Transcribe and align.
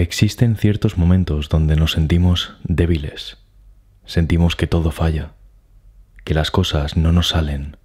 Existen 0.00 0.56
ciertos 0.56 0.96
momentos 0.96 1.50
donde 1.50 1.76
nos 1.76 1.92
sentimos 1.92 2.54
débiles, 2.64 3.36
sentimos 4.06 4.56
que 4.56 4.66
todo 4.66 4.92
falla, 4.92 5.32
que 6.24 6.32
las 6.32 6.50
cosas 6.50 6.96
no 6.96 7.12
nos 7.12 7.28
salen 7.28 7.76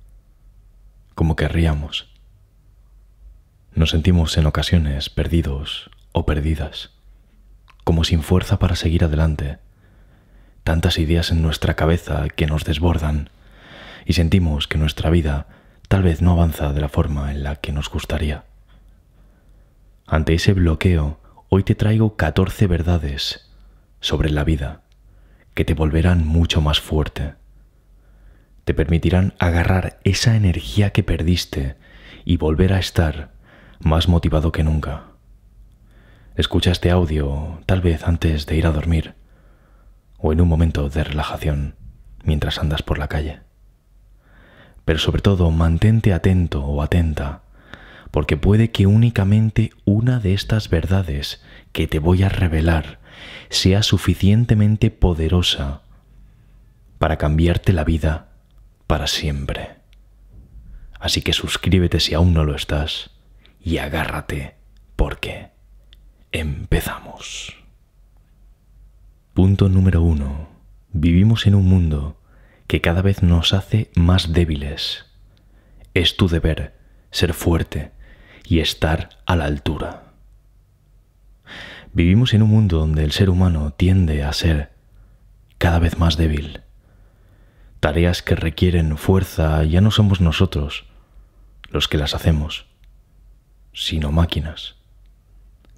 como 1.14 1.36
querríamos. 1.36 2.08
Nos 3.74 3.90
sentimos 3.90 4.38
en 4.38 4.46
ocasiones 4.46 5.10
perdidos 5.10 5.92
o 6.14 6.26
perdidas, 6.26 6.92
como 7.84 8.06
sin 8.06 8.24
fuerza 8.24 8.60
para 8.60 8.78
seguir 8.78 9.04
adelante, 9.04 9.58
tantas 10.64 11.00
ideas 11.00 11.32
en 11.32 11.42
nuestra 11.42 11.74
cabeza 11.74 12.30
que 12.34 12.48
nos 12.48 12.64
desbordan 12.64 13.30
y 14.06 14.14
sentimos 14.14 14.70
que 14.70 14.78
nuestra 14.78 15.10
vida 15.10 15.48
tal 15.90 16.04
vez 16.04 16.22
no 16.22 16.32
avanza 16.32 16.72
de 16.72 16.80
la 16.80 16.88
forma 16.88 17.34
en 17.34 17.44
la 17.44 17.58
que 17.58 17.74
nos 17.74 17.90
gustaría. 17.90 18.46
Ante 20.08 20.34
ese 20.34 20.54
bloqueo, 20.54 21.20
hoy 21.50 21.64
te 21.64 21.76
traigo 21.76 22.16
14 22.16 22.68
verdades 22.68 23.50
sobre 24.00 24.30
la 24.30 24.44
vida 24.44 24.82
que 25.54 25.66
te 25.66 25.74
volverán 25.74 26.28
mucho 26.28 26.62
más 26.62 26.82
fuerte. 26.82 27.36
Te 28.66 28.74
permitirán 28.74 29.34
agarrar 29.40 30.00
esa 30.04 30.36
energía 30.36 30.92
que 30.92 31.04
perdiste 31.04 31.78
y 32.26 32.38
volver 32.38 32.74
a 32.74 32.80
estar 32.80 33.32
más 33.80 34.08
motivado 34.08 34.52
que 34.52 34.64
nunca. 34.64 35.04
Escucha 36.36 36.72
este 36.72 36.92
audio 36.92 37.62
tal 37.66 37.82
vez 37.82 38.04
antes 38.04 38.46
de 38.46 38.58
ir 38.58 38.68
a 38.68 38.72
dormir 38.72 39.16
o 40.18 40.34
en 40.34 40.42
un 40.42 40.50
momento 40.50 40.90
de 40.90 41.04
relajación 41.04 41.76
mientras 42.24 42.60
andas 42.60 42.82
por 42.82 42.98
la 42.98 43.08
calle. 43.08 43.40
Pero 44.84 45.00
sobre 45.00 45.22
todo 45.22 45.52
mantente 45.52 46.14
atento 46.14 46.66
o 46.66 46.82
atenta, 46.82 47.44
porque 48.16 48.38
puede 48.38 48.72
que 48.72 48.88
únicamente 48.88 49.72
una 49.84 50.22
de 50.22 50.34
estas 50.34 50.70
verdades 50.70 51.44
que 51.74 51.86
te 51.86 52.00
voy 52.00 52.24
a 52.24 52.30
revelar 52.30 53.02
sea 53.50 53.84
suficientemente 53.84 54.90
poderosa 54.90 55.82
para 56.98 57.18
cambiarte 57.18 57.74
la 57.74 57.84
vida 57.84 58.30
para 58.88 59.08
siempre. 59.08 59.80
Así 60.98 61.24
que 61.24 61.34
suscríbete 61.34 62.00
si 62.00 62.14
aún 62.14 62.34
no 62.34 62.46
lo 62.46 62.56
estás 62.56 63.12
y 63.62 63.80
agárrate 63.80 64.56
porque 64.96 65.50
empezamos. 66.32 67.54
Punto 69.34 69.68
número 69.68 70.02
uno. 70.02 70.48
Vivimos 70.94 71.48
en 71.48 71.56
un 71.56 71.68
mundo 71.68 72.18
que 72.68 72.80
cada 72.80 73.02
vez 73.02 73.24
nos 73.24 73.52
hace 73.52 73.92
más 73.94 74.32
débiles. 74.32 75.06
Es 75.94 76.16
tu 76.16 76.30
deber 76.30 76.80
ser 77.12 77.34
fuerte 77.34 77.94
y 78.48 78.60
estar 78.60 79.10
a 79.26 79.36
la 79.36 79.46
altura. 79.46 80.04
Vivimos 81.94 82.34
en 82.34 82.44
un 82.44 82.50
mundo 82.50 82.80
donde 82.80 83.04
el 83.04 83.12
ser 83.12 83.30
humano 83.30 83.72
tiende 83.72 84.24
a 84.24 84.34
ser 84.34 84.72
cada 85.58 85.80
vez 85.80 85.98
más 85.98 86.18
débil. 86.18 86.62
Tareas 87.80 88.22
que 88.22 88.36
requieren 88.36 88.98
fuerza 88.98 89.64
ya 89.64 89.82
no 89.82 89.92
somos 89.92 90.20
nosotros 90.22 90.86
los 91.70 91.88
que 91.88 91.98
las 91.98 92.14
hacemos, 92.14 92.66
sino 93.74 94.12
máquinas. 94.12 94.76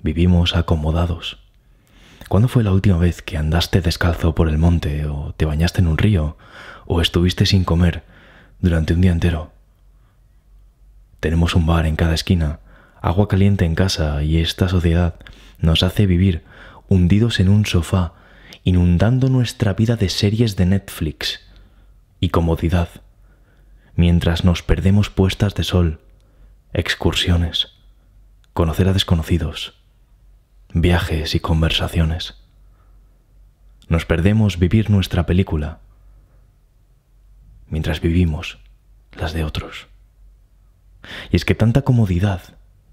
Vivimos 0.02 0.56
acomodados. 0.56 1.40
¿Cuándo 2.30 2.48
fue 2.48 2.64
la 2.64 2.72
última 2.72 2.98
vez 2.98 3.22
que 3.22 3.38
andaste 3.38 3.82
descalzo 3.82 4.36
por 4.36 4.50
el 4.50 4.58
monte 4.58 5.06
o 5.06 5.34
te 5.38 5.46
bañaste 5.46 5.82
en 5.82 5.88
un 5.88 5.98
río 5.98 6.38
o 6.86 7.02
estuviste 7.02 7.46
sin 7.46 7.64
comer 7.64 8.04
durante 8.60 8.94
un 8.94 9.02
día 9.02 9.12
entero? 9.12 9.57
Tenemos 11.20 11.56
un 11.56 11.66
bar 11.66 11.86
en 11.86 11.96
cada 11.96 12.14
esquina, 12.14 12.60
agua 13.02 13.28
caliente 13.28 13.66
en 13.66 13.76
casa 13.76 14.24
y 14.24 14.38
esta 14.38 14.70
sociedad 14.70 15.16
nos 15.60 15.82
hace 15.84 16.06
vivir 16.06 16.44
hundidos 16.88 17.40
en 17.40 17.50
un 17.50 17.66
sofá, 17.66 18.14
inundando 18.64 19.30
nuestra 19.30 19.74
vida 19.74 19.96
de 19.96 20.10
series 20.10 20.56
de 20.56 20.66
Netflix 20.66 21.42
y 22.20 22.30
comodidad, 22.30 22.90
mientras 23.96 24.44
nos 24.44 24.62
perdemos 24.62 25.10
puestas 25.10 25.56
de 25.56 25.64
sol, 25.64 26.00
excursiones, 26.74 27.74
conocer 28.54 28.88
a 28.88 28.94
desconocidos, 28.94 29.74
viajes 30.74 31.34
y 31.34 31.40
conversaciones. 31.40 32.36
Nos 33.90 34.06
perdemos 34.06 34.60
vivir 34.60 34.90
nuestra 34.90 35.26
película, 35.26 35.80
mientras 37.70 38.02
vivimos 38.02 38.60
las 39.14 39.34
de 39.34 39.44
otros. 39.44 39.88
Y 41.32 41.36
es 41.36 41.46
que 41.46 41.56
tanta 41.56 41.82
comodidad 41.84 42.42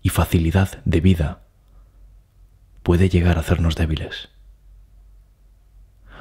y 0.03 0.11
facilidad 0.11 0.83
de 0.85 1.01
vida 1.01 1.41
puede 2.83 3.09
llegar 3.09 3.37
a 3.37 3.41
hacernos 3.41 3.77
débiles. 3.77 4.29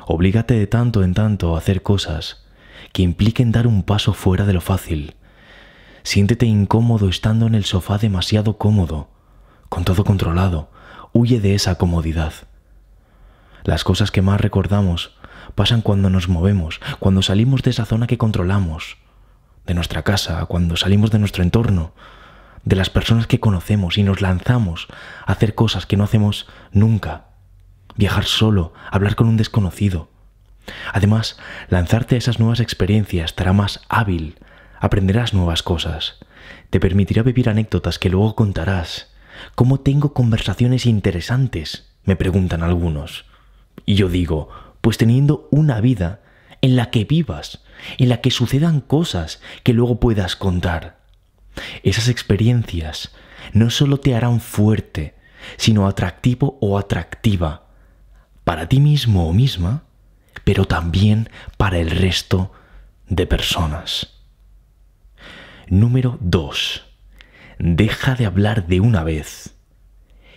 Oblígate 0.05 0.53
de 0.55 0.67
tanto 0.67 1.03
en 1.03 1.13
tanto 1.13 1.55
a 1.55 1.59
hacer 1.59 1.81
cosas 1.81 2.45
que 2.91 3.03
impliquen 3.03 3.51
dar 3.51 3.67
un 3.67 3.83
paso 3.83 4.13
fuera 4.13 4.45
de 4.45 4.53
lo 4.53 4.61
fácil. 4.61 5.15
Siéntete 6.03 6.45
incómodo 6.45 7.07
estando 7.07 7.47
en 7.47 7.55
el 7.55 7.65
sofá 7.65 7.97
demasiado 7.97 8.57
cómodo, 8.57 9.09
con 9.69 9.85
todo 9.85 10.03
controlado. 10.03 10.69
Huye 11.13 11.39
de 11.39 11.55
esa 11.55 11.75
comodidad. 11.75 12.33
Las 13.63 13.83
cosas 13.83 14.11
que 14.11 14.21
más 14.21 14.41
recordamos 14.41 15.15
pasan 15.55 15.81
cuando 15.81 16.09
nos 16.09 16.27
movemos, 16.27 16.81
cuando 16.99 17.21
salimos 17.21 17.63
de 17.63 17.71
esa 17.71 17.85
zona 17.85 18.07
que 18.07 18.17
controlamos, 18.17 18.97
de 19.65 19.73
nuestra 19.73 20.03
casa, 20.03 20.45
cuando 20.45 20.75
salimos 20.75 21.11
de 21.11 21.19
nuestro 21.19 21.43
entorno, 21.43 21.93
de 22.63 22.75
las 22.75 22.89
personas 22.89 23.27
que 23.27 23.39
conocemos 23.39 23.97
y 23.97 24.03
nos 24.03 24.21
lanzamos 24.21 24.87
a 25.25 25.33
hacer 25.33 25.55
cosas 25.55 25.85
que 25.85 25.97
no 25.97 26.03
hacemos 26.03 26.47
nunca. 26.71 27.25
Viajar 27.95 28.25
solo, 28.25 28.73
hablar 28.89 29.15
con 29.15 29.27
un 29.27 29.37
desconocido. 29.37 30.09
Además, 30.93 31.37
lanzarte 31.69 32.15
a 32.15 32.17
esas 32.17 32.39
nuevas 32.39 32.59
experiencias 32.59 33.35
te 33.35 33.43
hará 33.43 33.53
más 33.53 33.81
hábil, 33.89 34.39
aprenderás 34.79 35.33
nuevas 35.33 35.61
cosas, 35.61 36.19
te 36.69 36.79
permitirá 36.79 37.21
vivir 37.21 37.49
anécdotas 37.49 37.99
que 37.99 38.09
luego 38.09 38.35
contarás. 38.35 39.13
¿Cómo 39.55 39.81
tengo 39.81 40.13
conversaciones 40.13 40.85
interesantes? 40.85 41.89
me 42.05 42.15
preguntan 42.15 42.63
algunos. 42.63 43.25
Y 43.85 43.95
yo 43.95 44.09
digo, 44.09 44.49
pues 44.81 44.97
teniendo 44.97 45.47
una 45.51 45.79
vida 45.81 46.21
en 46.63 46.77
la 46.77 46.89
que 46.89 47.03
vivas, 47.03 47.59
en 47.97 48.07
la 48.09 48.21
que 48.21 48.31
sucedan 48.31 48.79
cosas 48.79 49.41
que 49.63 49.73
luego 49.73 49.99
puedas 49.99 50.37
contar. 50.37 50.97
Esas 51.83 52.07
experiencias 52.07 53.13
no 53.51 53.69
solo 53.69 53.97
te 53.97 54.15
harán 54.15 54.39
fuerte, 54.39 55.13
sino 55.57 55.87
atractivo 55.87 56.57
o 56.61 56.79
atractiva 56.79 57.67
para 58.45 58.69
ti 58.69 58.79
mismo 58.79 59.27
o 59.27 59.33
misma, 59.33 59.83
pero 60.45 60.63
también 60.63 61.29
para 61.57 61.79
el 61.79 61.91
resto 61.91 62.53
de 63.09 63.27
personas. 63.27 64.21
Número 65.67 66.17
2. 66.21 66.85
Deja 67.59 68.15
de 68.15 68.25
hablar 68.25 68.67
de 68.67 68.79
una 68.79 69.03
vez. 69.03 69.53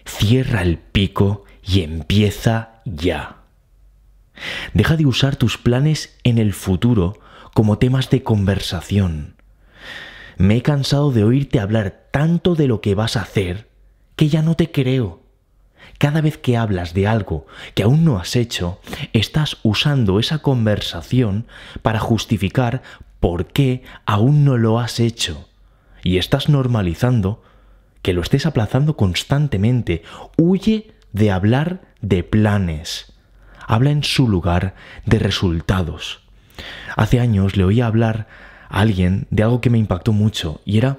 Cierra 0.04 0.62
el 0.62 0.78
pico 0.78 1.44
y 1.62 1.82
empieza 1.82 2.82
ya. 2.84 3.45
Deja 4.74 4.96
de 4.96 5.06
usar 5.06 5.36
tus 5.36 5.58
planes 5.58 6.18
en 6.24 6.38
el 6.38 6.52
futuro 6.52 7.18
como 7.54 7.78
temas 7.78 8.10
de 8.10 8.22
conversación. 8.22 9.36
Me 10.36 10.56
he 10.56 10.62
cansado 10.62 11.12
de 11.12 11.24
oírte 11.24 11.60
hablar 11.60 12.08
tanto 12.10 12.54
de 12.54 12.68
lo 12.68 12.80
que 12.80 12.94
vas 12.94 13.16
a 13.16 13.22
hacer 13.22 13.68
que 14.16 14.28
ya 14.28 14.42
no 14.42 14.54
te 14.54 14.70
creo. 14.70 15.22
Cada 15.98 16.20
vez 16.20 16.36
que 16.36 16.56
hablas 16.56 16.92
de 16.92 17.06
algo 17.06 17.46
que 17.74 17.82
aún 17.82 18.04
no 18.04 18.18
has 18.18 18.36
hecho, 18.36 18.80
estás 19.12 19.56
usando 19.62 20.18
esa 20.18 20.38
conversación 20.38 21.46
para 21.80 22.00
justificar 22.00 22.82
por 23.20 23.46
qué 23.46 23.82
aún 24.04 24.44
no 24.44 24.58
lo 24.58 24.78
has 24.78 25.00
hecho. 25.00 25.48
Y 26.02 26.18
estás 26.18 26.48
normalizando 26.48 27.42
que 28.02 28.12
lo 28.12 28.20
estés 28.20 28.46
aplazando 28.46 28.96
constantemente. 28.96 30.02
Huye 30.36 30.92
de 31.12 31.30
hablar 31.30 31.80
de 32.02 32.22
planes. 32.22 33.15
Habla 33.66 33.90
en 33.90 34.04
su 34.04 34.28
lugar 34.28 34.74
de 35.04 35.18
resultados. 35.18 36.20
Hace 36.96 37.20
años 37.20 37.56
le 37.56 37.64
oía 37.64 37.86
hablar 37.86 38.26
a 38.68 38.80
alguien 38.80 39.26
de 39.30 39.42
algo 39.42 39.60
que 39.60 39.70
me 39.70 39.78
impactó 39.78 40.12
mucho 40.12 40.60
y 40.64 40.78
era 40.78 40.98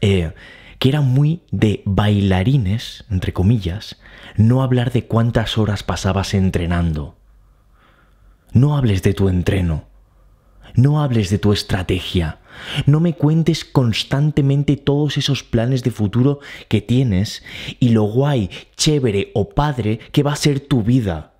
eh, 0.00 0.32
que 0.78 0.88
era 0.88 1.00
muy 1.00 1.42
de 1.50 1.82
bailarines, 1.84 3.04
entre 3.10 3.32
comillas, 3.32 3.96
no 4.36 4.62
hablar 4.62 4.92
de 4.92 5.06
cuántas 5.06 5.58
horas 5.58 5.82
pasabas 5.82 6.34
entrenando. 6.34 7.16
No 8.52 8.76
hables 8.76 9.02
de 9.02 9.14
tu 9.14 9.28
entreno. 9.28 9.86
No 10.74 11.02
hables 11.02 11.30
de 11.30 11.38
tu 11.38 11.52
estrategia. 11.52 12.38
No 12.86 13.00
me 13.00 13.14
cuentes 13.14 13.64
constantemente 13.64 14.76
todos 14.76 15.16
esos 15.16 15.42
planes 15.42 15.82
de 15.82 15.90
futuro 15.90 16.40
que 16.68 16.80
tienes 16.80 17.42
y 17.80 17.90
lo 17.90 18.04
guay, 18.04 18.50
chévere 18.76 19.32
o 19.34 19.48
padre 19.48 19.98
que 20.12 20.22
va 20.22 20.32
a 20.32 20.36
ser 20.36 20.60
tu 20.60 20.82
vida. 20.82 21.32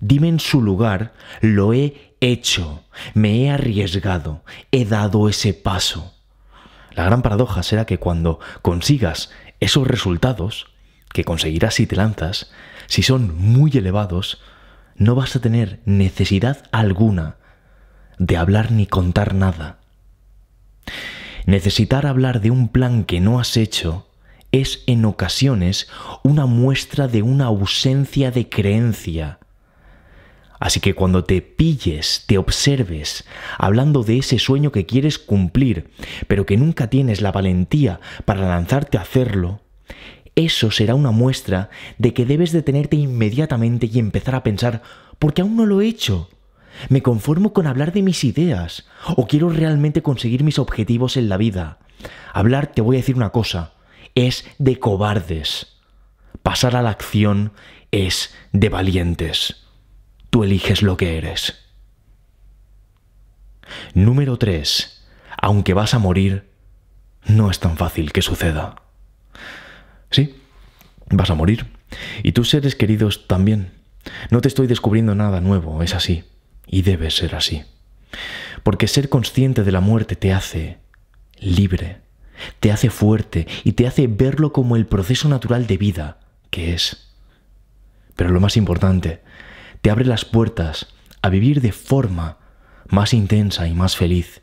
Dime 0.00 0.28
en 0.28 0.40
su 0.40 0.62
lugar, 0.62 1.14
lo 1.40 1.72
he 1.72 2.16
hecho, 2.20 2.84
me 3.14 3.44
he 3.44 3.50
arriesgado, 3.50 4.44
he 4.70 4.84
dado 4.84 5.28
ese 5.28 5.54
paso. 5.54 6.14
La 6.92 7.04
gran 7.04 7.22
paradoja 7.22 7.62
será 7.62 7.84
que 7.86 7.98
cuando 7.98 8.38
consigas 8.62 9.30
esos 9.60 9.86
resultados, 9.86 10.66
que 11.12 11.24
conseguirás 11.24 11.74
si 11.74 11.86
te 11.86 11.96
lanzas, 11.96 12.52
si 12.86 13.02
son 13.02 13.36
muy 13.36 13.70
elevados, 13.74 14.40
no 14.96 15.14
vas 15.14 15.34
a 15.36 15.40
tener 15.40 15.80
necesidad 15.84 16.64
alguna 16.70 17.36
de 18.18 18.36
hablar 18.36 18.70
ni 18.70 18.86
contar 18.86 19.34
nada. 19.34 19.78
Necesitar 21.46 22.06
hablar 22.06 22.40
de 22.40 22.50
un 22.50 22.68
plan 22.68 23.04
que 23.04 23.20
no 23.20 23.38
has 23.38 23.56
hecho 23.56 24.08
es 24.52 24.84
en 24.86 25.04
ocasiones 25.04 25.88
una 26.22 26.46
muestra 26.46 27.08
de 27.08 27.22
una 27.22 27.46
ausencia 27.46 28.30
de 28.30 28.48
creencia. 28.48 29.40
Así 30.64 30.80
que 30.80 30.94
cuando 30.94 31.24
te 31.24 31.42
pilles, 31.42 32.24
te 32.26 32.38
observes, 32.38 33.26
hablando 33.58 34.02
de 34.02 34.16
ese 34.16 34.38
sueño 34.38 34.72
que 34.72 34.86
quieres 34.86 35.18
cumplir, 35.18 35.90
pero 36.26 36.46
que 36.46 36.56
nunca 36.56 36.88
tienes 36.88 37.20
la 37.20 37.32
valentía 37.32 38.00
para 38.24 38.48
lanzarte 38.48 38.96
a 38.96 39.02
hacerlo, 39.02 39.60
eso 40.36 40.70
será 40.70 40.94
una 40.94 41.10
muestra 41.10 41.68
de 41.98 42.14
que 42.14 42.24
debes 42.24 42.50
detenerte 42.50 42.96
inmediatamente 42.96 43.90
y 43.92 43.98
empezar 43.98 44.36
a 44.36 44.42
pensar, 44.42 44.80
¿por 45.18 45.34
qué 45.34 45.42
aún 45.42 45.54
no 45.54 45.66
lo 45.66 45.82
he 45.82 45.86
hecho? 45.86 46.30
¿Me 46.88 47.02
conformo 47.02 47.52
con 47.52 47.66
hablar 47.66 47.92
de 47.92 48.00
mis 48.00 48.24
ideas? 48.24 48.86
¿O 49.16 49.26
quiero 49.26 49.50
realmente 49.50 50.00
conseguir 50.00 50.44
mis 50.44 50.58
objetivos 50.58 51.18
en 51.18 51.28
la 51.28 51.36
vida? 51.36 51.78
Hablar, 52.32 52.68
te 52.68 52.80
voy 52.80 52.96
a 52.96 53.00
decir 53.00 53.16
una 53.16 53.32
cosa, 53.32 53.74
es 54.14 54.46
de 54.56 54.78
cobardes. 54.78 55.76
Pasar 56.42 56.74
a 56.74 56.80
la 56.80 56.88
acción 56.88 57.52
es 57.90 58.34
de 58.52 58.70
valientes. 58.70 59.63
Tú 60.34 60.42
eliges 60.42 60.82
lo 60.82 60.96
que 60.96 61.16
eres. 61.16 61.54
Número 63.94 64.36
3. 64.36 65.06
Aunque 65.40 65.74
vas 65.74 65.94
a 65.94 66.00
morir, 66.00 66.50
no 67.24 67.52
es 67.52 67.60
tan 67.60 67.76
fácil 67.76 68.10
que 68.10 68.20
suceda. 68.20 68.82
Sí, 70.10 70.34
vas 71.08 71.30
a 71.30 71.36
morir. 71.36 71.66
Y 72.24 72.32
tus 72.32 72.50
seres 72.50 72.74
queridos 72.74 73.28
también. 73.28 73.70
No 74.30 74.40
te 74.40 74.48
estoy 74.48 74.66
descubriendo 74.66 75.14
nada 75.14 75.40
nuevo, 75.40 75.84
es 75.84 75.94
así. 75.94 76.24
Y 76.66 76.82
debe 76.82 77.12
ser 77.12 77.36
así. 77.36 77.62
Porque 78.64 78.88
ser 78.88 79.10
consciente 79.10 79.62
de 79.62 79.70
la 79.70 79.80
muerte 79.80 80.16
te 80.16 80.32
hace 80.32 80.78
libre, 81.38 81.98
te 82.58 82.72
hace 82.72 82.90
fuerte 82.90 83.46
y 83.62 83.74
te 83.74 83.86
hace 83.86 84.08
verlo 84.08 84.52
como 84.52 84.74
el 84.74 84.86
proceso 84.86 85.28
natural 85.28 85.68
de 85.68 85.76
vida 85.76 86.18
que 86.50 86.74
es. 86.74 87.14
Pero 88.16 88.30
lo 88.30 88.40
más 88.40 88.56
importante, 88.56 89.22
te 89.84 89.90
abre 89.90 90.06
las 90.06 90.24
puertas 90.24 90.86
a 91.20 91.28
vivir 91.28 91.60
de 91.60 91.70
forma 91.70 92.38
más 92.88 93.12
intensa 93.12 93.68
y 93.68 93.74
más 93.74 93.98
feliz. 93.98 94.40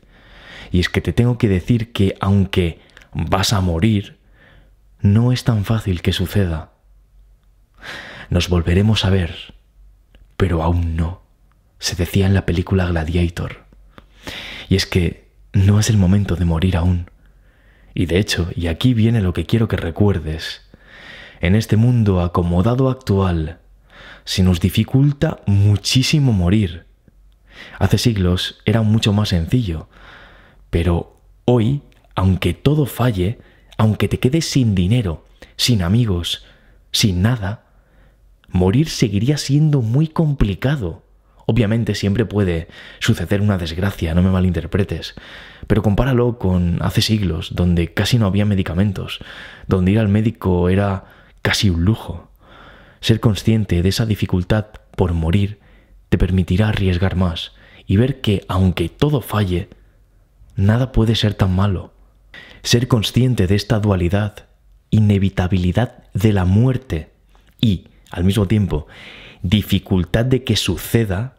Y 0.70 0.78
es 0.78 0.88
que 0.88 1.00
te 1.00 1.12
tengo 1.12 1.36
que 1.36 1.48
decir 1.48 1.90
que 1.92 2.14
aunque 2.20 2.78
vas 3.12 3.52
a 3.52 3.60
morir, 3.60 4.20
no 5.00 5.32
es 5.32 5.42
tan 5.42 5.64
fácil 5.64 6.00
que 6.00 6.12
suceda. 6.12 6.74
Nos 8.30 8.48
volveremos 8.48 9.04
a 9.04 9.10
ver, 9.10 9.54
pero 10.36 10.62
aún 10.62 10.94
no 10.94 11.22
se 11.80 11.96
decía 11.96 12.26
en 12.26 12.34
la 12.34 12.46
película 12.46 12.86
Gladiator. 12.86 13.64
Y 14.68 14.76
es 14.76 14.86
que 14.86 15.28
no 15.52 15.80
es 15.80 15.90
el 15.90 15.96
momento 15.96 16.36
de 16.36 16.44
morir 16.44 16.76
aún. 16.76 17.10
Y 17.94 18.06
de 18.06 18.20
hecho, 18.20 18.48
y 18.54 18.68
aquí 18.68 18.94
viene 18.94 19.20
lo 19.20 19.32
que 19.32 19.44
quiero 19.44 19.66
que 19.66 19.76
recuerdes, 19.76 20.70
en 21.40 21.56
este 21.56 21.76
mundo 21.76 22.20
acomodado 22.20 22.88
actual, 22.88 23.58
se 24.24 24.42
nos 24.42 24.60
dificulta 24.60 25.40
muchísimo 25.46 26.32
morir. 26.32 26.86
Hace 27.78 27.98
siglos 27.98 28.60
era 28.64 28.82
mucho 28.82 29.12
más 29.12 29.30
sencillo, 29.30 29.88
pero 30.70 31.20
hoy, 31.44 31.82
aunque 32.14 32.54
todo 32.54 32.86
falle, 32.86 33.38
aunque 33.76 34.08
te 34.08 34.18
quedes 34.18 34.46
sin 34.46 34.74
dinero, 34.74 35.24
sin 35.56 35.82
amigos, 35.82 36.44
sin 36.92 37.22
nada, 37.22 37.66
morir 38.48 38.88
seguiría 38.88 39.36
siendo 39.36 39.82
muy 39.82 40.08
complicado. 40.08 41.02
Obviamente 41.46 41.94
siempre 41.94 42.24
puede 42.24 42.68
suceder 43.00 43.40
una 43.40 43.58
desgracia, 43.58 44.14
no 44.14 44.22
me 44.22 44.30
malinterpretes, 44.30 45.14
pero 45.66 45.82
compáralo 45.82 46.38
con 46.38 46.78
hace 46.82 47.02
siglos, 47.02 47.54
donde 47.54 47.92
casi 47.92 48.18
no 48.18 48.26
había 48.26 48.44
medicamentos, 48.44 49.18
donde 49.66 49.92
ir 49.92 49.98
al 49.98 50.08
médico 50.08 50.68
era 50.68 51.04
casi 51.42 51.68
un 51.68 51.84
lujo. 51.84 52.31
Ser 53.02 53.18
consciente 53.18 53.82
de 53.82 53.88
esa 53.88 54.06
dificultad 54.06 54.66
por 54.96 55.12
morir 55.12 55.58
te 56.08 56.18
permitirá 56.18 56.68
arriesgar 56.68 57.16
más 57.16 57.52
y 57.84 57.96
ver 57.96 58.20
que, 58.20 58.44
aunque 58.46 58.88
todo 58.88 59.20
falle, 59.20 59.68
nada 60.54 60.92
puede 60.92 61.16
ser 61.16 61.34
tan 61.34 61.54
malo. 61.54 61.92
Ser 62.62 62.86
consciente 62.86 63.48
de 63.48 63.56
esta 63.56 63.80
dualidad, 63.80 64.46
inevitabilidad 64.90 66.04
de 66.14 66.32
la 66.32 66.44
muerte 66.44 67.10
y, 67.60 67.88
al 68.12 68.22
mismo 68.22 68.46
tiempo, 68.46 68.86
dificultad 69.42 70.24
de 70.24 70.44
que 70.44 70.54
suceda, 70.54 71.36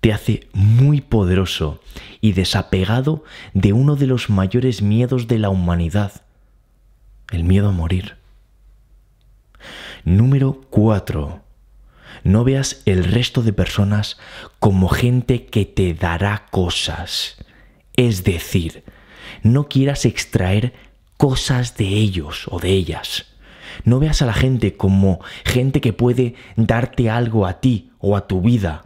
te 0.00 0.12
hace 0.12 0.48
muy 0.52 1.00
poderoso 1.00 1.80
y 2.20 2.32
desapegado 2.32 3.22
de 3.54 3.72
uno 3.72 3.94
de 3.94 4.08
los 4.08 4.30
mayores 4.30 4.82
miedos 4.82 5.28
de 5.28 5.38
la 5.38 5.48
humanidad, 5.48 6.22
el 7.30 7.44
miedo 7.44 7.68
a 7.68 7.72
morir. 7.72 8.17
Número 10.08 10.62
4. 10.70 11.42
No 12.24 12.42
veas 12.42 12.80
el 12.86 13.04
resto 13.04 13.42
de 13.42 13.52
personas 13.52 14.16
como 14.58 14.88
gente 14.88 15.44
que 15.44 15.66
te 15.66 15.92
dará 15.92 16.46
cosas. 16.50 17.36
Es 17.94 18.24
decir, 18.24 18.84
no 19.42 19.68
quieras 19.68 20.06
extraer 20.06 20.72
cosas 21.18 21.76
de 21.76 21.88
ellos 21.88 22.46
o 22.50 22.58
de 22.58 22.70
ellas. 22.70 23.26
No 23.84 23.98
veas 23.98 24.22
a 24.22 24.24
la 24.24 24.32
gente 24.32 24.78
como 24.78 25.20
gente 25.44 25.82
que 25.82 25.92
puede 25.92 26.36
darte 26.56 27.10
algo 27.10 27.44
a 27.44 27.60
ti 27.60 27.90
o 27.98 28.16
a 28.16 28.26
tu 28.26 28.40
vida. 28.40 28.84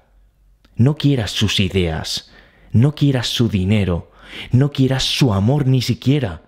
No 0.75 0.97
quieras 0.97 1.31
sus 1.31 1.61
ideas, 1.61 2.33
no 2.73 2.97
quieras 2.97 3.29
su 3.29 3.49
dinero, 3.49 4.11
no 4.51 4.73
quieras 4.73 5.05
su 5.05 5.33
amor 5.33 5.69
ni 5.69 5.83
siquiera. 5.83 6.43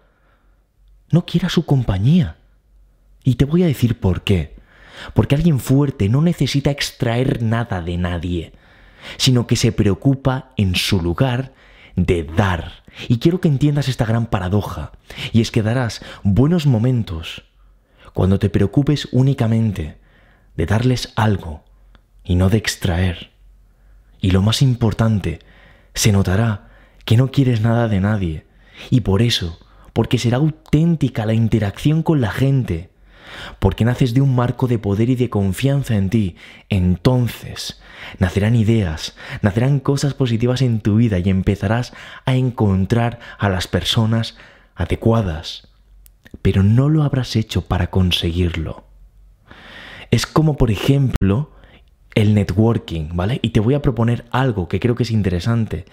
No 1.12 1.24
quieras 1.26 1.52
su 1.52 1.64
compañía. 1.64 2.38
Y 3.22 3.36
te 3.36 3.44
voy 3.44 3.62
a 3.62 3.66
decir 3.66 4.00
por 4.00 4.24
qué. 4.24 4.53
Porque 5.12 5.34
alguien 5.34 5.60
fuerte 5.60 6.08
no 6.08 6.22
necesita 6.22 6.70
extraer 6.70 7.42
nada 7.42 7.80
de 7.80 7.96
nadie, 7.96 8.52
sino 9.16 9.46
que 9.46 9.56
se 9.56 9.72
preocupa 9.72 10.52
en 10.56 10.74
su 10.74 11.00
lugar 11.00 11.52
de 11.96 12.24
dar. 12.24 12.84
Y 13.08 13.18
quiero 13.18 13.40
que 13.40 13.48
entiendas 13.48 13.88
esta 13.88 14.04
gran 14.04 14.26
paradoja, 14.26 14.92
y 15.32 15.40
es 15.40 15.50
que 15.50 15.62
darás 15.62 16.02
buenos 16.22 16.66
momentos 16.66 17.44
cuando 18.12 18.38
te 18.38 18.50
preocupes 18.50 19.08
únicamente 19.10 19.98
de 20.56 20.66
darles 20.66 21.12
algo 21.16 21.64
y 22.22 22.36
no 22.36 22.48
de 22.48 22.58
extraer. 22.58 23.30
Y 24.20 24.30
lo 24.30 24.40
más 24.40 24.62
importante, 24.62 25.40
se 25.94 26.12
notará 26.12 26.68
que 27.04 27.16
no 27.16 27.30
quieres 27.30 27.60
nada 27.60 27.88
de 27.88 28.00
nadie. 28.00 28.46
Y 28.90 29.00
por 29.00 29.20
eso, 29.20 29.58
porque 29.92 30.18
será 30.18 30.38
auténtica 30.38 31.26
la 31.26 31.34
interacción 31.34 32.02
con 32.02 32.20
la 32.20 32.30
gente, 32.30 32.90
porque 33.58 33.84
naces 33.84 34.14
de 34.14 34.20
un 34.20 34.34
marco 34.34 34.66
de 34.66 34.78
poder 34.78 35.10
y 35.10 35.16
de 35.16 35.30
confianza 35.30 35.96
en 35.96 36.10
ti, 36.10 36.36
entonces 36.68 37.80
nacerán 38.18 38.56
ideas, 38.56 39.16
nacerán 39.42 39.80
cosas 39.80 40.14
positivas 40.14 40.62
en 40.62 40.80
tu 40.80 40.96
vida 40.96 41.18
y 41.18 41.28
empezarás 41.30 41.92
a 42.24 42.34
encontrar 42.34 43.18
a 43.38 43.48
las 43.48 43.68
personas 43.68 44.36
adecuadas, 44.74 45.68
pero 46.42 46.62
no 46.62 46.88
lo 46.88 47.02
habrás 47.02 47.36
hecho 47.36 47.62
para 47.62 47.88
conseguirlo. 47.88 48.84
Es 50.10 50.26
como, 50.26 50.56
por 50.56 50.70
ejemplo, 50.70 51.50
el 52.14 52.34
networking, 52.34 53.10
¿vale? 53.14 53.40
Y 53.42 53.50
te 53.50 53.60
voy 53.60 53.74
a 53.74 53.82
proponer 53.82 54.24
algo 54.30 54.68
que 54.68 54.80
creo 54.80 54.94
que 54.94 55.02
es 55.02 55.10
interesante. 55.10 55.86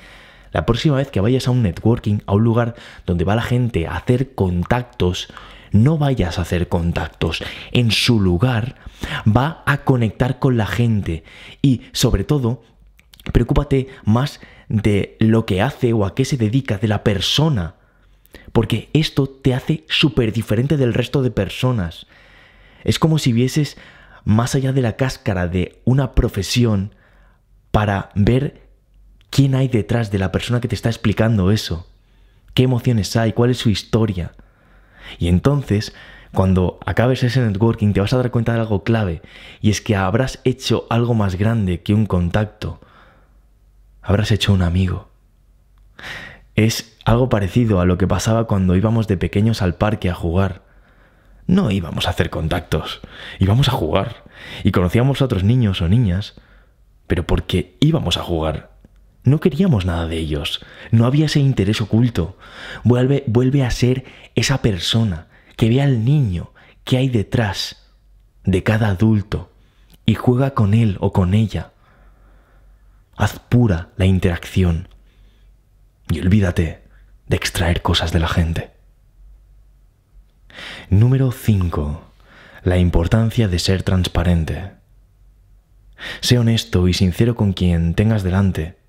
La 0.51 0.65
próxima 0.65 0.97
vez 0.97 1.09
que 1.09 1.21
vayas 1.21 1.47
a 1.47 1.51
un 1.51 1.63
networking, 1.63 2.19
a 2.25 2.33
un 2.33 2.43
lugar 2.43 2.75
donde 3.05 3.23
va 3.23 3.35
la 3.35 3.41
gente 3.41 3.87
a 3.87 3.95
hacer 3.95 4.35
contactos, 4.35 5.29
no 5.71 5.97
vayas 5.97 6.37
a 6.37 6.43
hacer 6.43 6.67
contactos. 6.67 7.43
En 7.71 7.91
su 7.91 8.19
lugar, 8.19 8.75
va 9.25 9.63
a 9.65 9.83
conectar 9.83 10.39
con 10.39 10.57
la 10.57 10.67
gente. 10.67 11.23
Y 11.61 11.81
sobre 11.91 12.23
todo, 12.23 12.63
preocúpate 13.31 13.87
más 14.03 14.39
de 14.69 15.17
lo 15.19 15.45
que 15.45 15.61
hace 15.61 15.93
o 15.93 16.05
a 16.05 16.15
qué 16.15 16.25
se 16.25 16.37
dedica, 16.37 16.77
de 16.77 16.87
la 16.87 17.03
persona 17.03 17.75
porque 18.51 18.89
esto 18.93 19.27
te 19.27 19.53
hace 19.53 19.85
súper 19.87 20.33
diferente 20.33 20.77
del 20.77 20.93
resto 20.93 21.21
de 21.21 21.31
personas. 21.31 22.07
Es 22.83 22.99
como 22.99 23.17
si 23.17 23.33
vieses 23.33 23.77
más 24.23 24.55
allá 24.55 24.73
de 24.73 24.81
la 24.81 24.95
cáscara 24.95 25.47
de 25.47 25.81
una 25.85 26.13
profesión 26.13 26.95
para 27.71 28.09
ver 28.15 28.69
quién 29.29 29.55
hay 29.55 29.67
detrás 29.67 30.11
de 30.11 30.19
la 30.19 30.31
persona 30.31 30.59
que 30.59 30.67
te 30.67 30.75
está 30.75 30.89
explicando 30.89 31.51
eso, 31.51 31.87
qué 32.53 32.63
emociones 32.63 33.15
hay, 33.15 33.33
cuál 33.33 33.51
es 33.51 33.57
su 33.57 33.69
historia. 33.69 34.33
Y 35.19 35.27
entonces, 35.27 35.93
cuando 36.33 36.79
acabes 36.85 37.23
ese 37.23 37.41
networking, 37.41 37.93
te 37.93 38.01
vas 38.01 38.13
a 38.13 38.17
dar 38.17 38.31
cuenta 38.31 38.53
de 38.53 38.61
algo 38.61 38.83
clave, 38.83 39.21
y 39.61 39.69
es 39.69 39.81
que 39.81 39.95
habrás 39.95 40.39
hecho 40.43 40.85
algo 40.89 41.13
más 41.13 41.35
grande 41.35 41.81
que 41.81 41.93
un 41.93 42.05
contacto. 42.05 42.79
Habrás 44.01 44.31
hecho 44.31 44.53
un 44.53 44.61
amigo. 44.61 45.09
Es 46.55 46.97
algo 47.05 47.29
parecido 47.29 47.79
a 47.79 47.85
lo 47.85 47.97
que 47.97 48.07
pasaba 48.07 48.47
cuando 48.47 48.75
íbamos 48.75 49.07
de 49.07 49.17
pequeños 49.17 49.61
al 49.61 49.75
parque 49.75 50.09
a 50.09 50.13
jugar. 50.13 50.63
No 51.47 51.69
íbamos 51.71 52.07
a 52.07 52.11
hacer 52.11 52.29
contactos, 52.29 53.01
íbamos 53.39 53.67
a 53.67 53.73
jugar. 53.73 54.23
Y 54.63 54.71
conocíamos 54.71 55.21
a 55.21 55.25
otros 55.25 55.43
niños 55.43 55.81
o 55.81 55.89
niñas, 55.89 56.35
pero 57.07 57.27
porque 57.27 57.75
íbamos 57.79 58.17
a 58.17 58.23
jugar. 58.23 58.70
No 59.23 59.39
queríamos 59.39 59.85
nada 59.85 60.07
de 60.07 60.17
ellos, 60.17 60.65
no 60.89 61.05
había 61.05 61.27
ese 61.27 61.39
interés 61.39 61.81
oculto. 61.81 62.37
Vuelve, 62.83 63.23
vuelve 63.27 63.63
a 63.63 63.71
ser 63.71 64.05
esa 64.35 64.61
persona 64.61 65.27
que 65.57 65.69
ve 65.69 65.81
al 65.81 66.03
niño 66.03 66.53
que 66.83 66.97
hay 66.97 67.09
detrás 67.09 67.87
de 68.43 68.63
cada 68.63 68.87
adulto 68.87 69.51
y 70.05 70.15
juega 70.15 70.55
con 70.55 70.73
él 70.73 70.97
o 70.99 71.13
con 71.13 71.33
ella. 71.33 71.71
Haz 73.15 73.39
pura 73.39 73.89
la 73.97 74.05
interacción 74.05 74.87
y 76.09 76.19
olvídate 76.19 76.83
de 77.27 77.35
extraer 77.37 77.81
cosas 77.81 78.11
de 78.11 78.19
la 78.19 78.27
gente. 78.27 78.71
Número 80.89 81.31
5. 81.31 82.01
La 82.63 82.77
importancia 82.77 83.47
de 83.47 83.59
ser 83.59 83.83
transparente. 83.83 84.71
Sé 86.19 86.39
honesto 86.39 86.87
y 86.87 86.93
sincero 86.93 87.35
con 87.35 87.53
quien 87.53 87.93
tengas 87.93 88.23
delante. 88.23 88.80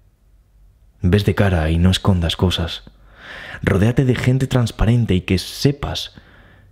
Ves 1.02 1.24
de 1.24 1.34
cara 1.34 1.68
y 1.70 1.78
no 1.78 1.90
escondas 1.90 2.36
cosas. 2.36 2.84
Rodéate 3.60 4.04
de 4.04 4.14
gente 4.14 4.46
transparente 4.46 5.14
y 5.14 5.22
que 5.22 5.38
sepas 5.38 6.14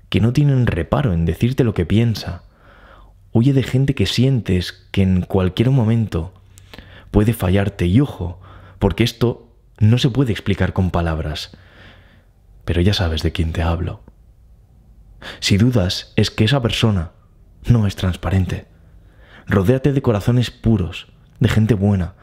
que 0.08 0.20
no 0.20 0.32
tienen 0.32 0.66
reparo 0.66 1.12
en 1.12 1.24
decirte 1.24 1.64
lo 1.64 1.74
que 1.74 1.84
piensa. 1.84 2.44
Huye 3.32 3.52
de 3.52 3.64
gente 3.64 3.94
que 3.94 4.06
sientes 4.06 4.86
que 4.92 5.02
en 5.02 5.22
cualquier 5.22 5.70
momento 5.70 6.32
puede 7.10 7.32
fallarte 7.32 7.86
y 7.86 8.00
ojo, 8.00 8.40
porque 8.78 9.02
esto 9.02 9.48
no 9.78 9.98
se 9.98 10.10
puede 10.10 10.30
explicar 10.30 10.72
con 10.72 10.92
palabras. 10.92 11.56
Pero 12.64 12.80
ya 12.80 12.94
sabes 12.94 13.22
de 13.22 13.32
quién 13.32 13.52
te 13.52 13.62
hablo. 13.62 14.02
Si 15.40 15.56
dudas, 15.56 16.12
es 16.14 16.30
que 16.30 16.44
esa 16.44 16.62
persona 16.62 17.10
no 17.66 17.86
es 17.88 17.96
transparente. 17.96 18.66
Rodéate 19.46 19.92
de 19.92 20.02
corazones 20.02 20.52
puros, 20.52 21.08
de 21.40 21.48
gente 21.48 21.74
buena. 21.74 22.14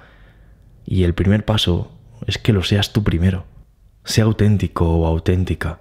Y 0.86 1.04
el 1.04 1.14
primer 1.14 1.44
paso 1.44 1.97
es 2.26 2.38
que 2.38 2.54
lo 2.54 2.64
seas 2.64 2.94
tú 2.94 3.04
primero. 3.04 3.46
Sea 4.04 4.24
auténtico 4.24 4.90
o 4.90 5.06
auténtica. 5.06 5.80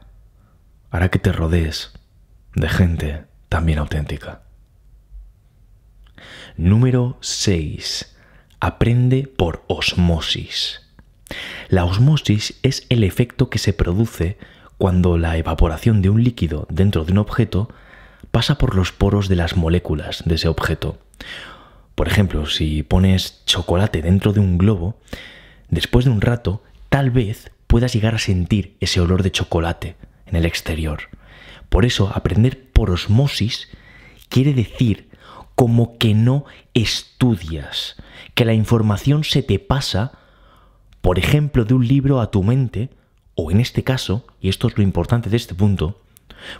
Hará 0.90 1.10
que 1.10 1.18
te 1.18 1.32
rodees 1.32 1.92
de 2.54 2.68
gente 2.68 3.24
también 3.48 3.78
auténtica. 3.78 4.42
Número 6.56 7.18
6. 7.20 8.16
Aprende 8.60 9.28
por 9.28 9.64
osmosis. 9.68 10.82
La 11.68 11.84
osmosis 11.84 12.58
es 12.62 12.86
el 12.88 13.04
efecto 13.04 13.50
que 13.50 13.58
se 13.58 13.72
produce 13.72 14.38
cuando 14.78 15.18
la 15.18 15.36
evaporación 15.36 16.02
de 16.02 16.10
un 16.10 16.22
líquido 16.22 16.66
dentro 16.70 17.04
de 17.04 17.12
un 17.12 17.18
objeto 17.18 17.68
pasa 18.30 18.58
por 18.58 18.74
los 18.74 18.92
poros 18.92 19.28
de 19.28 19.36
las 19.36 19.56
moléculas 19.56 20.22
de 20.24 20.34
ese 20.34 20.48
objeto. 20.48 20.98
Por 21.94 22.08
ejemplo, 22.08 22.46
si 22.46 22.82
pones 22.82 23.42
chocolate 23.46 24.02
dentro 24.02 24.32
de 24.32 24.40
un 24.40 24.58
globo, 24.58 24.98
después 25.68 26.04
de 26.04 26.10
un 26.10 26.20
rato 26.20 26.62
tal 26.88 27.10
vez 27.10 27.50
puedas 27.66 27.92
llegar 27.92 28.14
a 28.14 28.18
sentir 28.18 28.76
ese 28.80 29.00
olor 29.00 29.22
de 29.22 29.32
chocolate 29.32 29.96
en 30.26 30.36
el 30.36 30.46
exterior. 30.46 31.00
Por 31.68 31.84
eso, 31.84 32.10
aprender 32.14 32.70
por 32.70 32.90
osmosis 32.90 33.68
quiere 34.28 34.54
decir 34.54 35.08
como 35.54 35.98
que 35.98 36.14
no 36.14 36.44
estudias, 36.74 37.96
que 38.34 38.44
la 38.44 38.54
información 38.54 39.24
se 39.24 39.42
te 39.42 39.58
pasa, 39.58 40.12
por 41.00 41.18
ejemplo, 41.18 41.64
de 41.64 41.74
un 41.74 41.86
libro 41.86 42.20
a 42.20 42.30
tu 42.30 42.42
mente, 42.42 42.90
o 43.34 43.50
en 43.50 43.60
este 43.60 43.82
caso, 43.82 44.26
y 44.40 44.48
esto 44.48 44.68
es 44.68 44.76
lo 44.76 44.82
importante 44.82 45.30
de 45.30 45.36
este 45.36 45.54
punto, 45.54 46.02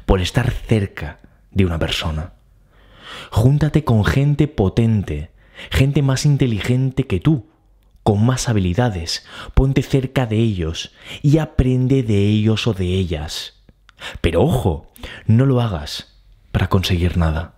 por 0.07 0.21
estar 0.21 0.51
cerca 0.51 1.21
de 1.51 1.67
una 1.67 1.79
persona. 1.79 2.33
Júntate 3.31 3.85
con 3.85 4.05
gente 4.05 4.49
potente, 4.49 5.31
gente 5.71 6.03
más 6.03 6.25
inteligente 6.25 7.05
que 7.05 7.21
tú, 7.21 7.47
con 8.07 8.25
más 8.25 8.49
habilidades, 8.49 9.27
ponte 9.55 9.83
cerca 9.83 10.27
de 10.27 10.37
ellos 10.37 10.93
y 11.23 11.39
aprende 11.39 12.05
de 12.05 12.29
ellos 12.29 12.69
o 12.69 12.73
de 12.73 12.85
ellas. 12.85 13.55
Pero 14.21 14.43
ojo, 14.43 14.93
no 15.27 15.45
lo 15.45 15.61
hagas 15.61 16.15
para 16.53 16.69
conseguir 16.69 17.17
nada. 17.17 17.57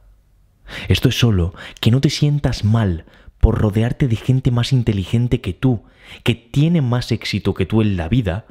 Esto 0.89 1.11
es 1.11 1.19
solo 1.19 1.53
que 1.81 1.91
no 1.91 2.01
te 2.01 2.09
sientas 2.09 2.65
mal 2.65 3.05
por 3.41 3.59
rodearte 3.59 4.09
de 4.09 4.17
gente 4.17 4.51
más 4.51 4.73
inteligente 4.73 5.43
que 5.43 5.53
tú, 5.53 5.83
que 6.23 6.35
tiene 6.35 6.81
más 6.81 7.13
éxito 7.13 7.53
que 7.53 7.67
tú 7.67 7.83
en 7.83 7.99
la 7.99 8.09
vida, 8.09 8.47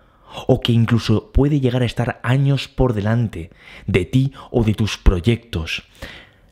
o 0.46 0.62
que 0.62 0.74
incluso 0.74 1.32
puede 1.32 1.60
llegar 1.60 1.82
a 1.82 1.88
estar 1.88 2.20
años 2.22 2.68
por 2.68 2.94
delante 2.94 3.50
de 3.88 4.06
ti 4.06 4.34
o 4.52 4.64
de 4.64 4.76
tus 4.76 5.00
proyectos. 5.00 5.82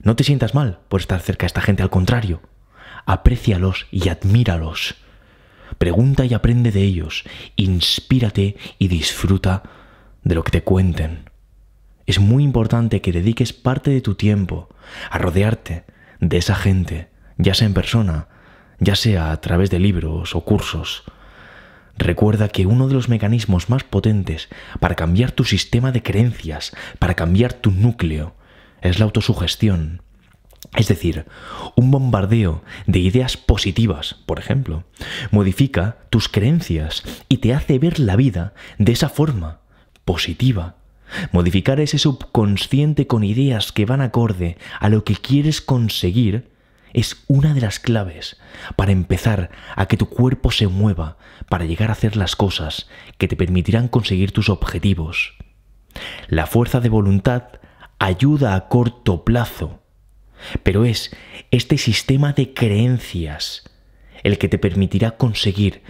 No 0.02 0.16
te 0.16 0.24
sientas 0.24 0.56
mal 0.56 0.80
por 0.90 1.02
estar 1.02 1.20
cerca 1.20 1.44
de 1.44 1.48
esta 1.48 1.62
gente, 1.62 1.84
al 1.84 1.92
contrario, 1.92 2.42
aprécialos 3.06 3.86
y 3.92 4.10
admíralos. 4.10 5.05
Pregunta 5.78 6.26
y 6.26 6.34
aprende 6.34 6.72
de 6.72 6.82
ellos, 6.82 7.24
inspírate 7.56 8.56
y 8.80 8.88
disfruta 8.88 9.64
de 10.24 10.36
lo 10.36 10.44
que 10.44 10.52
te 10.52 10.64
cuenten. 10.64 11.30
Es 12.06 12.20
muy 12.20 12.44
importante 12.44 13.02
que 13.02 13.12
dediques 13.12 13.54
parte 13.54 13.92
de 13.92 14.02
tu 14.02 14.16
tiempo 14.16 14.70
a 15.10 15.18
rodearte 15.18 15.86
de 16.20 16.38
esa 16.38 16.56
gente, 16.56 17.10
ya 17.38 17.54
sea 17.54 17.68
en 17.68 17.74
persona, 17.74 18.28
ya 18.80 18.96
sea 18.96 19.32
a 19.32 19.42
través 19.42 19.70
de 19.70 19.80
libros 19.80 20.36
o 20.36 20.42
cursos, 20.42 21.04
Recuerda 21.98 22.50
que 22.50 22.66
uno 22.66 22.88
de 22.88 22.94
los 22.94 23.08
mecanismos 23.08 23.70
más 23.70 23.84
potentes 23.84 24.50
para 24.80 24.96
cambiar 24.96 25.32
tu 25.32 25.46
sistema 25.46 25.92
de 25.92 26.04
creencias, 26.04 26.76
para 27.00 27.14
cambiar 27.14 27.54
tu 27.54 27.72
núcleo, 27.72 28.36
es 28.82 29.00
la 29.00 29.06
autosugestión. 29.06 30.02
Es 30.76 30.88
decir, 30.88 31.26
un 31.76 31.92
bombardeo 31.92 32.64
de 32.88 33.00
ideas 33.00 33.38
positivas, 33.38 34.16
por 34.26 34.40
ejemplo, 34.40 34.84
modifica 35.32 35.98
tus 36.10 36.30
creencias 36.30 37.04
y 37.30 37.38
te 37.38 37.54
hace 37.54 37.80
ver 37.80 38.00
la 38.00 38.16
vida 38.16 38.54
de 38.78 38.92
esa 38.92 39.10
forma, 39.10 39.60
positiva. 40.04 40.76
Modificar 41.32 41.80
ese 41.80 42.00
subconsciente 42.00 43.08
con 43.08 43.24
ideas 43.24 43.72
que 43.72 43.86
van 43.86 44.02
acorde 44.02 44.58
a 44.80 44.90
lo 44.90 45.04
que 45.04 45.16
quieres 45.16 45.62
conseguir 45.62 46.50
es 46.94 47.24
una 47.28 47.54
de 47.54 47.62
las 47.62 47.80
claves 47.80 48.38
para 48.78 48.92
empezar 48.92 49.52
a 49.76 49.86
que 49.86 49.98
tu 49.98 50.08
cuerpo 50.08 50.52
se 50.52 50.68
mueva, 50.68 51.18
para 51.50 51.66
llegar 51.66 51.90
a 51.90 51.94
hacer 51.94 52.16
las 52.16 52.36
cosas 52.36 52.88
que 53.18 53.28
te 53.28 53.36
permitirán 53.36 53.90
conseguir 53.90 54.32
tus 54.32 54.50
objetivos. 54.50 55.34
La 56.28 56.48
fuerza 56.48 56.80
de 56.80 56.90
voluntad 56.90 57.44
ayuda 58.00 58.56
a 58.56 58.68
corto 58.68 59.26
plazo, 59.26 59.82
pero 60.64 60.86
es 60.86 61.16
este 61.52 61.78
sistema 61.78 62.34
de 62.34 62.54
creencias 62.54 63.64
el 64.24 64.38
que 64.38 64.50
te 64.50 64.58
permitirá 64.58 65.12
conseguir 65.12 65.84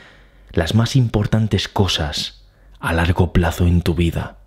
las 0.51 0.75
más 0.75 0.95
importantes 0.95 1.67
cosas 1.67 2.45
a 2.79 2.93
largo 2.93 3.33
plazo 3.33 3.65
en 3.65 3.81
tu 3.81 3.95
vida 3.95 4.39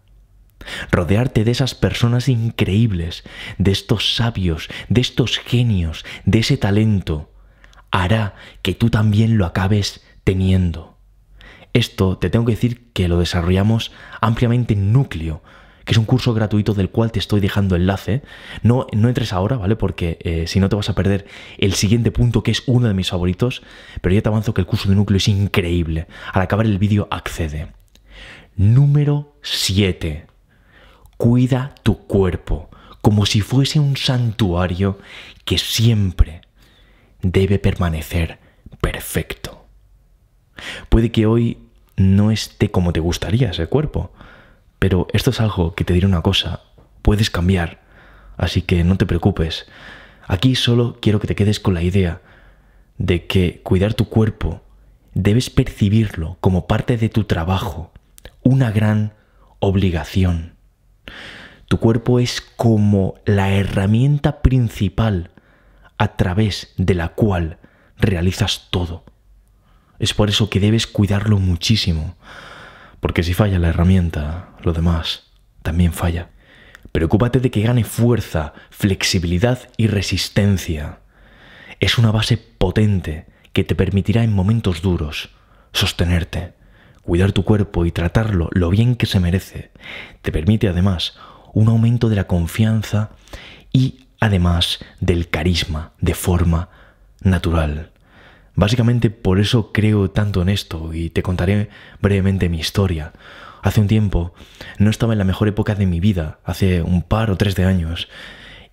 rodearte 0.90 1.44
de 1.44 1.50
esas 1.50 1.74
personas 1.74 2.28
increíbles, 2.28 3.24
de 3.58 3.72
estos 3.72 4.16
sabios, 4.16 4.68
de 4.88 5.00
estos 5.00 5.38
genios, 5.38 6.04
de 6.24 6.40
ese 6.40 6.56
talento, 6.56 7.32
hará 7.90 8.34
que 8.62 8.74
tú 8.74 8.90
también 8.90 9.38
lo 9.38 9.46
acabes 9.46 10.04
teniendo. 10.24 10.98
Esto 11.72 12.18
te 12.18 12.30
tengo 12.30 12.44
que 12.46 12.52
decir 12.52 12.92
que 12.92 13.08
lo 13.08 13.18
desarrollamos 13.18 13.92
ampliamente 14.20 14.74
en 14.74 14.92
Núcleo, 14.92 15.42
que 15.88 15.92
es 15.92 15.98
un 15.98 16.04
curso 16.04 16.34
gratuito 16.34 16.74
del 16.74 16.90
cual 16.90 17.10
te 17.12 17.18
estoy 17.18 17.40
dejando 17.40 17.74
enlace. 17.74 18.20
No, 18.62 18.86
no 18.92 19.08
entres 19.08 19.32
ahora, 19.32 19.56
¿vale? 19.56 19.74
Porque 19.74 20.18
eh, 20.20 20.46
si 20.46 20.60
no 20.60 20.68
te 20.68 20.76
vas 20.76 20.90
a 20.90 20.94
perder 20.94 21.26
el 21.56 21.72
siguiente 21.72 22.10
punto, 22.10 22.42
que 22.42 22.50
es 22.50 22.62
uno 22.66 22.88
de 22.88 22.92
mis 22.92 23.08
favoritos, 23.08 23.62
pero 24.02 24.14
ya 24.14 24.20
te 24.20 24.28
avanzo 24.28 24.52
que 24.52 24.60
el 24.60 24.66
curso 24.66 24.90
de 24.90 24.96
Núcleo 24.96 25.16
es 25.16 25.28
increíble. 25.28 26.06
Al 26.30 26.42
acabar 26.42 26.66
el 26.66 26.76
vídeo, 26.76 27.08
accede. 27.10 27.68
Número 28.54 29.32
7. 29.40 30.26
Cuida 31.16 31.74
tu 31.82 31.96
cuerpo 32.06 32.68
como 33.00 33.24
si 33.24 33.40
fuese 33.40 33.80
un 33.80 33.96
santuario 33.96 34.98
que 35.46 35.56
siempre 35.56 36.42
debe 37.22 37.58
permanecer 37.58 38.38
perfecto. 38.82 39.64
Puede 40.90 41.10
que 41.10 41.24
hoy 41.24 41.56
no 41.96 42.30
esté 42.30 42.70
como 42.70 42.92
te 42.92 43.00
gustaría 43.00 43.52
ese 43.52 43.68
cuerpo, 43.68 44.12
pero 44.78 45.06
esto 45.12 45.30
es 45.30 45.40
algo 45.40 45.74
que 45.74 45.84
te 45.84 45.92
diré 45.92 46.06
una 46.06 46.22
cosa, 46.22 46.62
puedes 47.02 47.30
cambiar, 47.30 47.80
así 48.36 48.62
que 48.62 48.84
no 48.84 48.96
te 48.96 49.06
preocupes. 49.06 49.66
Aquí 50.26 50.54
solo 50.54 50.98
quiero 51.00 51.20
que 51.20 51.26
te 51.26 51.34
quedes 51.34 51.60
con 51.60 51.74
la 51.74 51.82
idea 51.82 52.20
de 52.98 53.26
que 53.26 53.60
cuidar 53.62 53.94
tu 53.94 54.08
cuerpo 54.08 54.62
debes 55.14 55.50
percibirlo 55.50 56.36
como 56.40 56.66
parte 56.66 56.96
de 56.96 57.08
tu 57.08 57.24
trabajo, 57.24 57.92
una 58.42 58.70
gran 58.70 59.14
obligación. 59.58 60.54
Tu 61.66 61.78
cuerpo 61.78 62.18
es 62.18 62.40
como 62.40 63.16
la 63.24 63.52
herramienta 63.52 64.42
principal 64.42 65.30
a 65.98 66.16
través 66.16 66.72
de 66.76 66.94
la 66.94 67.10
cual 67.10 67.58
realizas 67.98 68.68
todo. 68.70 69.04
Es 69.98 70.14
por 70.14 70.28
eso 70.28 70.48
que 70.48 70.60
debes 70.60 70.86
cuidarlo 70.86 71.38
muchísimo, 71.38 72.14
porque 73.00 73.22
si 73.22 73.34
falla 73.34 73.58
la 73.58 73.68
herramienta, 73.68 74.50
lo 74.62 74.72
demás 74.72 75.24
también 75.62 75.92
falla. 75.92 76.30
Preocúpate 76.92 77.40
de 77.40 77.50
que 77.50 77.62
gane 77.62 77.84
fuerza, 77.84 78.54
flexibilidad 78.70 79.68
y 79.76 79.86
resistencia. 79.86 81.00
es 81.80 81.96
una 81.96 82.10
base 82.10 82.36
potente 82.36 83.26
que 83.52 83.62
te 83.62 83.74
permitirá 83.76 84.24
en 84.24 84.32
momentos 84.32 84.82
duros 84.82 85.30
sostenerte, 85.72 86.54
cuidar 87.02 87.32
tu 87.32 87.44
cuerpo 87.44 87.84
y 87.84 87.92
tratarlo 87.92 88.48
lo 88.52 88.70
bien 88.70 88.96
que 88.96 89.06
se 89.06 89.20
merece. 89.20 89.70
Te 90.22 90.32
permite 90.32 90.68
además 90.68 91.16
un 91.52 91.68
aumento 91.68 92.08
de 92.08 92.16
la 92.16 92.26
confianza 92.26 93.10
y 93.72 94.06
además 94.20 94.80
del 95.00 95.28
carisma 95.28 95.92
de 96.00 96.14
forma 96.14 96.70
natural. 97.22 97.92
Básicamente 98.58 99.10
por 99.10 99.38
eso 99.38 99.70
creo 99.70 100.10
tanto 100.10 100.42
en 100.42 100.48
esto 100.48 100.92
y 100.92 101.10
te 101.10 101.22
contaré 101.22 101.68
brevemente 102.02 102.48
mi 102.48 102.58
historia. 102.58 103.12
Hace 103.62 103.80
un 103.80 103.86
tiempo 103.86 104.34
no 104.78 104.90
estaba 104.90 105.12
en 105.12 105.20
la 105.20 105.24
mejor 105.24 105.46
época 105.46 105.76
de 105.76 105.86
mi 105.86 106.00
vida, 106.00 106.40
hace 106.42 106.82
un 106.82 107.02
par 107.02 107.30
o 107.30 107.36
tres 107.36 107.54
de 107.54 107.64
años, 107.64 108.08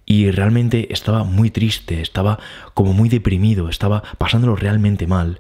y 0.04 0.32
realmente 0.32 0.92
estaba 0.92 1.24
muy 1.24 1.51
triste, 1.51 2.01
estaba 2.01 2.39
como 2.74 2.94
muy 2.94 3.10
deprimido, 3.10 3.70
estaba 3.70 4.01
pasándolo 4.18 4.56
realmente 4.56 5.06
mal, 5.06 5.39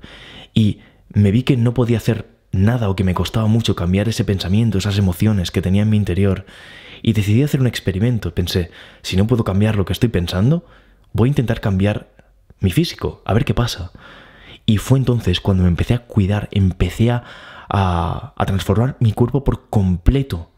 y 0.53 0.77
me 1.09 1.31
vi 1.31 1.41
que 1.41 1.57
no 1.57 1.73
podía 1.73 1.97
hacer 1.97 2.27
nada 2.51 2.87
o 2.89 2.95
que 2.95 3.03
me 3.03 3.15
costaba 3.15 3.47
mucho 3.47 3.75
cambiar 3.75 4.09
ese 4.09 4.25
pensamiento, 4.25 4.77
esas 4.77 4.99
emociones 4.99 5.49
que 5.49 5.63
tenía 5.63 5.81
en 5.81 5.89
mi 5.89 5.97
interior, 5.97 6.45
y 7.01 7.13
decidí 7.13 7.41
hacer 7.41 7.61
un 7.61 7.67
experimento. 7.67 8.35
Pensé, 8.35 8.69
si 9.01 9.17
no 9.17 9.25
puedo 9.25 9.43
cambiar 9.43 9.75
lo 9.75 9.85
que 9.85 9.93
estoy 9.93 10.09
pensando, 10.09 10.67
voy 11.13 11.29
a 11.29 11.31
intentar 11.31 11.61
cambiar 11.61 12.09
mi 12.59 12.69
físico, 12.69 13.23
a 13.25 13.33
ver 13.33 13.43
qué 13.43 13.55
pasa. 13.55 13.91
Y 14.65 14.77
fue 14.77 14.97
entonces 14.97 15.39
cuando 15.39 15.63
me 15.63 15.69
empecé 15.69 15.93
a 15.93 16.05
cuidar, 16.05 16.49
empecé 16.51 17.11
a, 17.11 17.23
transformar 18.45 18.97
mi 18.99 19.11
cuerpo 19.11 19.43
por 19.43 19.69
completo. 19.69 20.51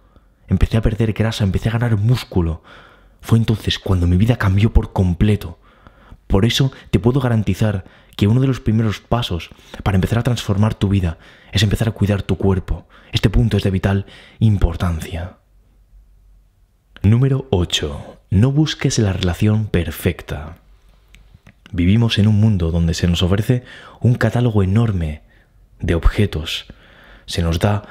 Empecé 0.47 0.77
a 0.77 0.81
perder 0.81 1.13
grasa, 1.13 1.43
empecé 1.43 1.69
a 1.69 1.73
ganar 1.73 1.97
músculo. 1.97 2.63
Fue 3.21 3.37
entonces 3.37 3.79
cuando 3.79 4.07
mi 4.07 4.17
vida 4.17 4.37
cambió 4.37 4.71
por 4.71 4.93
completo. 4.93 5.59
Por 6.27 6.45
eso 6.45 6.71
te 6.91 6.99
puedo 6.99 7.19
garantizar 7.19 7.85
que 8.15 8.27
uno 8.27 8.41
de 8.41 8.47
los 8.47 8.59
primeros 8.59 8.99
pasos 8.99 9.49
para 9.83 9.95
empezar 9.95 10.19
a 10.19 10.23
transformar 10.23 10.73
tu 10.73 10.89
vida 10.89 11.17
es 11.51 11.63
empezar 11.63 11.87
a 11.89 11.91
cuidar 11.91 12.21
tu 12.21 12.37
cuerpo. 12.37 12.87
Este 13.11 13.29
punto 13.29 13.57
es 13.57 13.63
de 13.63 13.71
vital 13.71 14.05
importancia. 14.39 15.37
Número 17.03 17.47
8. 17.51 18.17
No 18.31 18.51
busques 18.51 18.99
la 18.99 19.13
relación 19.13 19.67
perfecta. 19.67 20.57
Vivimos 21.71 22.17
en 22.17 22.27
un 22.27 22.39
mundo 22.39 22.71
donde 22.71 22.93
se 22.93 23.07
nos 23.07 23.23
ofrece 23.23 23.63
un 23.99 24.15
catálogo 24.15 24.63
enorme 24.63 25.21
de 25.79 25.95
objetos. 25.95 26.65
Se 27.25 27.41
nos 27.41 27.59
da 27.59 27.83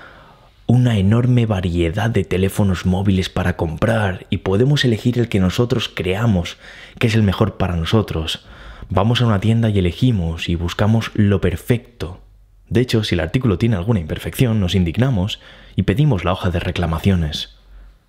una 0.67 0.99
enorme 0.99 1.47
variedad 1.47 2.11
de 2.11 2.25
teléfonos 2.25 2.87
móviles 2.87 3.29
para 3.29 3.57
comprar 3.57 4.27
y 4.31 4.39
podemos 4.39 4.85
elegir 4.85 5.19
el 5.19 5.29
que 5.29 5.39
nosotros 5.39 5.89
creamos 5.89 6.57
que 6.99 7.07
es 7.07 7.15
el 7.15 7.23
mejor 7.23 7.57
para 7.57 7.77
nosotros. 7.77 8.47
Vamos 8.89 9.21
a 9.21 9.27
una 9.27 9.41
tienda 9.41 9.69
y 9.69 9.79
elegimos 9.79 10.49
y 10.49 10.55
buscamos 10.55 11.11
lo 11.15 11.41
perfecto. 11.41 12.21
De 12.69 12.81
hecho, 12.81 13.05
si 13.05 13.15
el 13.15 13.21
artículo 13.21 13.59
tiene 13.59 13.77
alguna 13.77 14.01
imperfección, 14.01 14.59
nos 14.59 14.75
indignamos 14.75 15.41
y 15.77 15.83
pedimos 15.83 16.25
la 16.25 16.33
hoja 16.33 16.51
de 16.51 16.59
reclamaciones. 16.59 17.57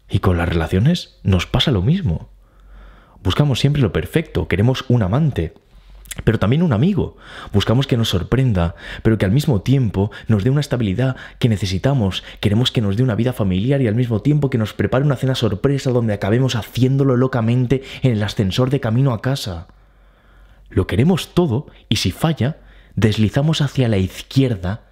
Y 0.10 0.20
con 0.20 0.38
las 0.38 0.50
relaciones 0.50 1.20
nos 1.24 1.46
pasa 1.46 1.72
lo 1.72 1.82
mismo. 1.82 2.30
Buscamos 3.28 3.60
siempre 3.60 3.82
lo 3.82 3.92
perfecto, 3.92 4.48
queremos 4.48 4.86
un 4.88 5.04
amante, 5.04 5.54
pero 6.24 6.40
también 6.40 6.64
un 6.64 6.72
amigo. 6.72 7.18
Buscamos 7.52 7.86
que 7.86 7.98
nos 7.98 8.08
sorprenda, 8.08 8.76
pero 9.04 9.18
que 9.18 9.26
al 9.26 9.34
mismo 9.34 9.62
tiempo 9.62 10.12
nos 10.30 10.46
dé 10.46 10.50
una 10.50 10.62
estabilidad 10.62 11.18
que 11.38 11.50
necesitamos. 11.50 12.24
Queremos 12.40 12.72
que 12.72 12.80
nos 12.80 12.96
dé 12.96 13.04
una 13.04 13.16
vida 13.16 13.34
familiar 13.34 13.82
y 13.82 13.88
al 13.90 13.96
mismo 13.96 14.22
tiempo 14.22 14.50
que 14.50 14.58
nos 14.58 14.74
prepare 14.74 15.04
una 15.04 15.18
cena 15.18 15.36
sorpresa 15.36 15.92
donde 15.92 16.14
acabemos 16.14 16.56
haciéndolo 16.56 17.18
locamente 17.18 17.84
en 18.02 18.14
el 18.14 18.24
ascensor 18.24 18.70
de 18.70 18.80
camino 18.80 19.12
a 19.12 19.22
casa. 19.22 19.68
Lo 20.70 20.88
queremos 20.88 21.34
todo 21.34 21.68
y 21.90 21.98
si 21.98 22.12
falla, 22.12 22.62
deslizamos 22.96 23.60
hacia 23.60 23.90
la 23.90 23.98
izquierda 23.98 24.84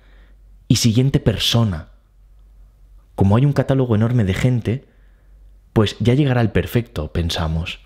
y 0.67 0.75
siguiente 0.75 1.21
persona. 1.21 1.87
Como 3.15 3.37
hay 3.37 3.45
un 3.45 3.53
catálogo 3.53 3.95
enorme 3.95 4.25
de 4.25 4.33
gente, 4.33 4.85
pues 5.71 5.95
ya 6.01 6.15
llegará 6.15 6.41
el 6.41 6.51
perfecto, 6.51 7.13
pensamos. 7.13 7.84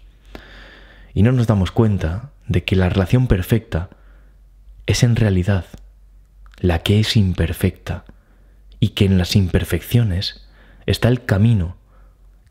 Y 1.13 1.23
no 1.23 1.31
nos 1.31 1.47
damos 1.47 1.71
cuenta 1.71 2.31
de 2.47 2.63
que 2.63 2.75
la 2.75 2.89
relación 2.89 3.27
perfecta 3.27 3.89
es 4.85 5.03
en 5.03 5.15
realidad 5.15 5.65
la 6.57 6.79
que 6.79 6.99
es 6.99 7.15
imperfecta 7.15 8.05
y 8.79 8.89
que 8.89 9.05
en 9.05 9.17
las 9.17 9.35
imperfecciones 9.35 10.47
está 10.85 11.07
el 11.09 11.25
camino. 11.25 11.77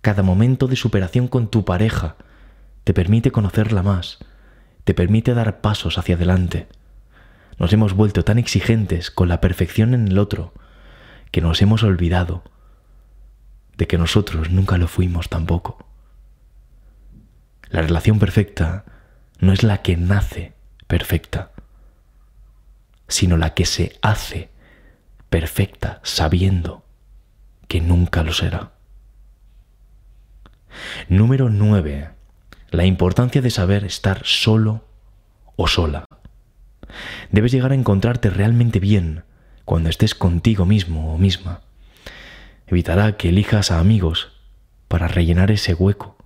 Cada 0.00 0.22
momento 0.22 0.66
de 0.66 0.76
superación 0.76 1.28
con 1.28 1.48
tu 1.48 1.64
pareja 1.64 2.16
te 2.84 2.94
permite 2.94 3.30
conocerla 3.30 3.82
más, 3.82 4.18
te 4.84 4.94
permite 4.94 5.34
dar 5.34 5.60
pasos 5.60 5.98
hacia 5.98 6.14
adelante. 6.14 6.68
Nos 7.58 7.72
hemos 7.72 7.92
vuelto 7.92 8.24
tan 8.24 8.38
exigentes 8.38 9.10
con 9.10 9.28
la 9.28 9.40
perfección 9.40 9.92
en 9.92 10.08
el 10.08 10.18
otro 10.18 10.54
que 11.30 11.40
nos 11.40 11.60
hemos 11.60 11.82
olvidado 11.82 12.44
de 13.76 13.86
que 13.86 13.98
nosotros 13.98 14.50
nunca 14.50 14.78
lo 14.78 14.88
fuimos 14.88 15.28
tampoco. 15.28 15.87
La 17.70 17.82
relación 17.82 18.18
perfecta 18.18 18.84
no 19.40 19.52
es 19.52 19.62
la 19.62 19.82
que 19.82 19.96
nace 19.96 20.52
perfecta, 20.86 21.52
sino 23.08 23.36
la 23.36 23.54
que 23.54 23.66
se 23.66 23.98
hace 24.02 24.50
perfecta 25.28 26.00
sabiendo 26.02 26.84
que 27.68 27.80
nunca 27.80 28.22
lo 28.22 28.32
será. 28.32 28.72
Número 31.08 31.50
9. 31.50 32.10
La 32.70 32.84
importancia 32.84 33.42
de 33.42 33.50
saber 33.50 33.84
estar 33.84 34.22
solo 34.24 34.84
o 35.56 35.66
sola. 35.66 36.04
Debes 37.30 37.52
llegar 37.52 37.72
a 37.72 37.74
encontrarte 37.74 38.30
realmente 38.30 38.78
bien 38.80 39.24
cuando 39.64 39.90
estés 39.90 40.14
contigo 40.14 40.64
mismo 40.64 41.12
o 41.12 41.18
misma 41.18 41.60
evitará 42.68 43.16
que 43.16 43.30
elijas 43.30 43.70
a 43.70 43.80
amigos 43.80 44.28
para 44.88 45.08
rellenar 45.08 45.50
ese 45.50 45.74
hueco, 45.74 46.16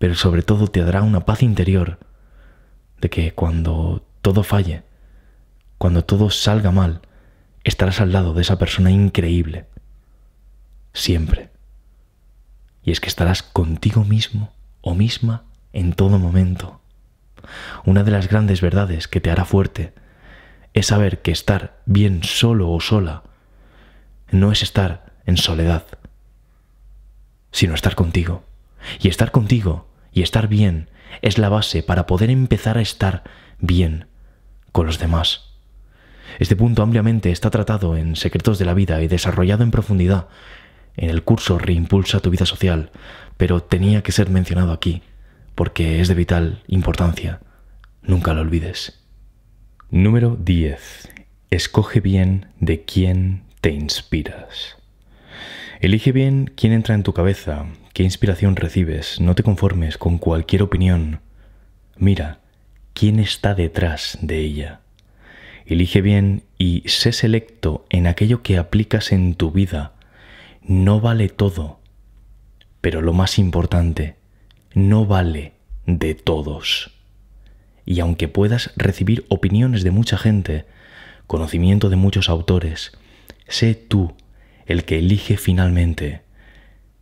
pero 0.00 0.14
sobre 0.14 0.40
todo 0.40 0.66
te 0.68 0.82
dará 0.82 1.02
una 1.02 1.26
paz 1.26 1.42
interior 1.42 1.98
de 3.02 3.10
que 3.10 3.34
cuando 3.34 4.02
todo 4.22 4.42
falle, 4.44 4.82
cuando 5.76 6.06
todo 6.06 6.30
salga 6.30 6.70
mal, 6.70 7.02
estarás 7.64 8.00
al 8.00 8.10
lado 8.10 8.32
de 8.32 8.40
esa 8.40 8.58
persona 8.58 8.90
increíble, 8.90 9.66
siempre. 10.94 11.50
Y 12.82 12.92
es 12.92 13.00
que 13.00 13.08
estarás 13.08 13.42
contigo 13.42 14.04
mismo 14.04 14.54
o 14.80 14.94
misma 14.94 15.44
en 15.74 15.92
todo 15.92 16.18
momento. 16.18 16.80
Una 17.84 18.02
de 18.02 18.10
las 18.10 18.26
grandes 18.26 18.62
verdades 18.62 19.06
que 19.06 19.20
te 19.20 19.30
hará 19.30 19.44
fuerte 19.44 19.92
es 20.72 20.86
saber 20.86 21.20
que 21.20 21.30
estar 21.30 21.82
bien 21.84 22.24
solo 22.24 22.70
o 22.70 22.80
sola 22.80 23.22
no 24.30 24.50
es 24.50 24.62
estar 24.62 25.12
en 25.26 25.36
soledad, 25.36 25.84
sino 27.52 27.74
estar 27.74 27.94
contigo. 27.94 28.44
Y 28.98 29.08
estar 29.08 29.30
contigo 29.30 29.89
y 30.12 30.22
estar 30.22 30.48
bien 30.48 30.88
es 31.22 31.38
la 31.38 31.48
base 31.48 31.82
para 31.82 32.06
poder 32.06 32.30
empezar 32.30 32.78
a 32.78 32.82
estar 32.82 33.24
bien 33.58 34.06
con 34.72 34.86
los 34.86 34.98
demás. 34.98 35.50
Este 36.38 36.56
punto 36.56 36.82
ampliamente 36.82 37.30
está 37.30 37.50
tratado 37.50 37.96
en 37.96 38.16
Secretos 38.16 38.58
de 38.58 38.64
la 38.64 38.74
Vida 38.74 39.02
y 39.02 39.08
desarrollado 39.08 39.64
en 39.64 39.70
profundidad 39.70 40.28
en 40.96 41.10
el 41.10 41.22
curso 41.22 41.58
Reimpulsa 41.58 42.20
tu 42.20 42.30
vida 42.30 42.46
social, 42.46 42.90
pero 43.36 43.62
tenía 43.62 44.02
que 44.02 44.12
ser 44.12 44.30
mencionado 44.30 44.72
aquí, 44.72 45.02
porque 45.54 46.00
es 46.00 46.08
de 46.08 46.14
vital 46.14 46.62
importancia. 46.66 47.40
Nunca 48.02 48.34
lo 48.34 48.42
olvides. 48.42 49.04
Número 49.90 50.36
10. 50.36 51.08
Escoge 51.50 52.00
bien 52.00 52.46
de 52.60 52.84
quién 52.84 53.42
te 53.60 53.70
inspiras. 53.70 54.76
Elige 55.80 56.12
bien 56.12 56.52
quién 56.54 56.72
entra 56.72 56.94
en 56.94 57.02
tu 57.02 57.12
cabeza, 57.12 57.66
qué 57.92 58.02
inspiración 58.02 58.56
recibes, 58.56 59.20
no 59.20 59.34
te 59.34 59.42
conformes 59.42 59.98
con 59.98 60.18
cualquier 60.18 60.62
opinión. 60.62 61.20
Mira 61.96 62.40
quién 62.94 63.18
está 63.18 63.54
detrás 63.54 64.18
de 64.20 64.38
ella. 64.38 64.80
Elige 65.66 66.00
bien 66.00 66.42
y 66.58 66.82
sé 66.86 67.12
selecto 67.12 67.86
en 67.90 68.06
aquello 68.06 68.42
que 68.42 68.58
aplicas 68.58 69.12
en 69.12 69.34
tu 69.34 69.50
vida. 69.50 69.92
No 70.62 71.00
vale 71.00 71.28
todo, 71.28 71.80
pero 72.80 73.02
lo 73.02 73.12
más 73.12 73.38
importante, 73.38 74.16
no 74.74 75.06
vale 75.06 75.52
de 75.86 76.14
todos. 76.14 76.92
Y 77.86 78.00
aunque 78.00 78.28
puedas 78.28 78.72
recibir 78.76 79.24
opiniones 79.28 79.82
de 79.84 79.90
mucha 79.90 80.16
gente, 80.16 80.64
conocimiento 81.26 81.88
de 81.88 81.96
muchos 81.96 82.28
autores, 82.28 82.92
sé 83.48 83.74
tú 83.74 84.14
el 84.66 84.84
que 84.84 84.98
elige 84.98 85.36
finalmente 85.36 86.22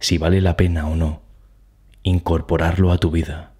si 0.00 0.18
vale 0.18 0.40
la 0.40 0.56
pena 0.56 0.88
o 0.88 0.96
no 0.96 1.28
incorporarlo 2.02 2.92
a 2.92 2.98
tu 2.98 3.10
vida. 3.10 3.52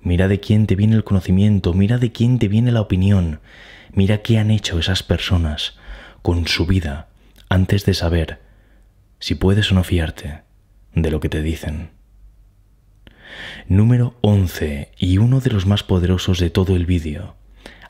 Mira 0.00 0.28
de 0.28 0.40
quién 0.40 0.66
te 0.66 0.76
viene 0.76 0.96
el 0.96 1.04
conocimiento, 1.04 1.74
mira 1.74 1.98
de 1.98 2.12
quién 2.12 2.38
te 2.38 2.48
viene 2.48 2.72
la 2.72 2.80
opinión, 2.80 3.40
mira 3.92 4.22
qué 4.22 4.38
han 4.38 4.50
hecho 4.50 4.78
esas 4.78 5.02
personas 5.02 5.76
con 6.22 6.46
su 6.46 6.66
vida 6.66 7.08
antes 7.48 7.84
de 7.84 7.94
saber 7.94 8.40
si 9.18 9.34
puedes 9.34 9.70
o 9.72 9.74
no 9.74 9.84
fiarte 9.84 10.42
de 10.94 11.10
lo 11.10 11.20
que 11.20 11.28
te 11.28 11.42
dicen. 11.42 11.90
Número 13.68 14.16
11 14.22 14.92
y 14.96 15.18
uno 15.18 15.40
de 15.40 15.50
los 15.50 15.66
más 15.66 15.82
poderosos 15.82 16.38
de 16.38 16.50
todo 16.50 16.76
el 16.76 16.86
vídeo. 16.86 17.34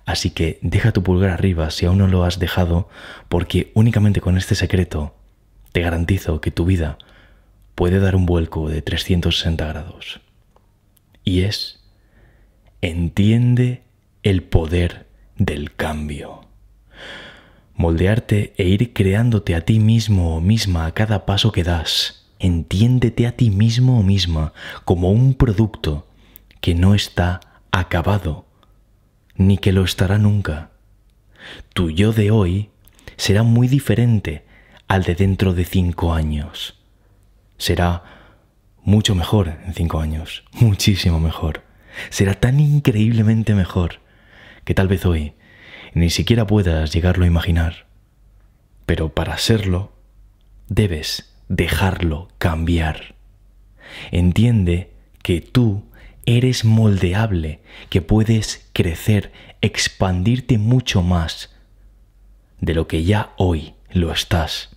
Así 0.04 0.30
que 0.30 0.58
deja 0.62 0.92
tu 0.92 1.02
pulgar 1.02 1.30
arriba 1.30 1.70
si 1.70 1.84
aún 1.86 1.98
no 1.98 2.06
lo 2.06 2.24
has 2.24 2.38
dejado, 2.38 2.88
porque 3.28 3.72
únicamente 3.74 4.20
con 4.20 4.38
este 4.38 4.54
secreto 4.54 5.16
te 5.72 5.80
garantizo 5.82 6.40
que 6.40 6.50
tu 6.50 6.64
vida 6.64 6.96
puede 7.76 8.00
dar 8.00 8.16
un 8.16 8.26
vuelco 8.26 8.68
de 8.68 8.82
360 8.82 9.64
grados. 9.64 10.20
Y 11.22 11.42
es, 11.42 11.80
entiende 12.80 13.82
el 14.24 14.42
poder 14.42 15.06
del 15.36 15.72
cambio. 15.76 16.40
Moldearte 17.74 18.52
e 18.56 18.64
ir 18.64 18.92
creándote 18.92 19.54
a 19.54 19.60
ti 19.60 19.78
mismo 19.78 20.36
o 20.36 20.40
misma 20.40 20.86
a 20.86 20.92
cada 20.92 21.24
paso 21.26 21.52
que 21.52 21.62
das 21.62 22.26
entiéndete 22.38 23.26
a 23.26 23.32
ti 23.32 23.50
mismo 23.50 23.98
o 23.98 24.02
misma 24.02 24.52
como 24.84 25.10
un 25.10 25.34
producto 25.34 26.06
que 26.60 26.74
no 26.74 26.94
está 26.94 27.40
acabado, 27.70 28.46
ni 29.36 29.58
que 29.58 29.72
lo 29.72 29.84
estará 29.84 30.18
nunca. 30.18 30.70
Tu 31.72 31.90
yo 31.90 32.12
de 32.12 32.30
hoy 32.30 32.70
será 33.16 33.42
muy 33.42 33.68
diferente 33.68 34.44
al 34.88 35.04
de 35.04 35.14
dentro 35.14 35.54
de 35.54 35.64
cinco 35.64 36.12
años. 36.12 36.78
Será 37.58 38.02
mucho 38.82 39.14
mejor 39.14 39.58
en 39.66 39.74
cinco 39.74 40.00
años, 40.00 40.44
muchísimo 40.52 41.20
mejor. 41.20 41.62
Será 42.10 42.34
tan 42.34 42.60
increíblemente 42.60 43.54
mejor 43.54 44.00
que 44.64 44.74
tal 44.74 44.88
vez 44.88 45.06
hoy 45.06 45.34
ni 45.94 46.10
siquiera 46.10 46.46
puedas 46.46 46.92
llegarlo 46.92 47.24
a 47.24 47.28
imaginar. 47.28 47.86
Pero 48.84 49.14
para 49.14 49.38
serlo, 49.38 49.92
debes 50.68 51.34
dejarlo 51.48 52.28
cambiar. 52.38 53.14
Entiende 54.10 54.92
que 55.22 55.40
tú 55.40 55.84
eres 56.26 56.64
moldeable, 56.64 57.60
que 57.88 58.02
puedes 58.02 58.68
crecer, 58.72 59.32
expandirte 59.60 60.58
mucho 60.58 61.02
más 61.02 61.54
de 62.60 62.74
lo 62.74 62.88
que 62.88 63.04
ya 63.04 63.32
hoy 63.36 63.74
lo 63.90 64.12
estás. 64.12 64.75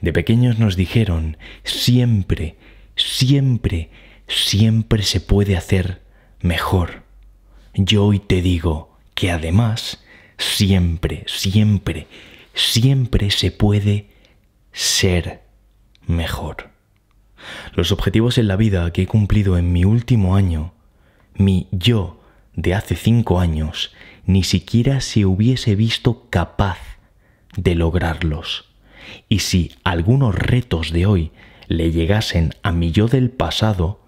De 0.00 0.12
pequeños 0.12 0.58
nos 0.58 0.76
dijeron, 0.76 1.36
siempre, 1.64 2.56
siempre, 2.96 3.90
siempre 4.26 5.02
se 5.02 5.20
puede 5.20 5.56
hacer 5.56 6.02
mejor. 6.40 7.02
Yo 7.74 8.04
hoy 8.04 8.18
te 8.18 8.42
digo 8.42 8.96
que 9.14 9.30
además, 9.30 10.04
siempre, 10.38 11.24
siempre, 11.26 12.06
siempre 12.54 13.30
se 13.30 13.50
puede 13.50 14.10
ser 14.72 15.42
mejor. 16.06 16.70
Los 17.74 17.92
objetivos 17.92 18.38
en 18.38 18.48
la 18.48 18.56
vida 18.56 18.90
que 18.92 19.02
he 19.02 19.06
cumplido 19.06 19.58
en 19.58 19.72
mi 19.72 19.84
último 19.84 20.36
año, 20.36 20.72
mi 21.34 21.68
yo 21.72 22.20
de 22.54 22.74
hace 22.74 22.96
cinco 22.96 23.40
años, 23.40 23.92
ni 24.26 24.44
siquiera 24.44 25.00
se 25.00 25.26
hubiese 25.26 25.74
visto 25.74 26.28
capaz 26.30 26.78
de 27.56 27.74
lograrlos. 27.74 28.73
Y 29.28 29.40
si 29.40 29.72
algunos 29.84 30.34
retos 30.34 30.92
de 30.92 31.06
hoy 31.06 31.32
le 31.68 31.90
llegasen 31.90 32.54
a 32.62 32.72
mi 32.72 32.90
yo 32.92 33.08
del 33.08 33.30
pasado, 33.30 34.00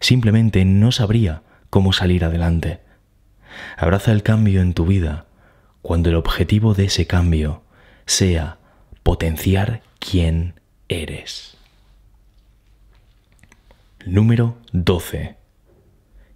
simplemente 0.00 0.64
no 0.64 0.92
sabría 0.92 1.42
cómo 1.70 1.92
salir 1.92 2.24
adelante. 2.24 2.80
Abraza 3.76 4.12
el 4.12 4.22
cambio 4.22 4.60
en 4.60 4.74
tu 4.74 4.86
vida 4.86 5.26
cuando 5.82 6.10
el 6.10 6.16
objetivo 6.16 6.74
de 6.74 6.84
ese 6.84 7.06
cambio 7.06 7.62
sea 8.06 8.58
potenciar 9.02 9.82
quién 9.98 10.54
eres. 10.88 11.56
Número 14.04 14.58
12. 14.72 15.36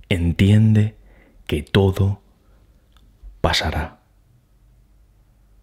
Entiende 0.09 0.97
que 1.47 1.63
todo 1.63 2.21
pasará. 3.41 4.01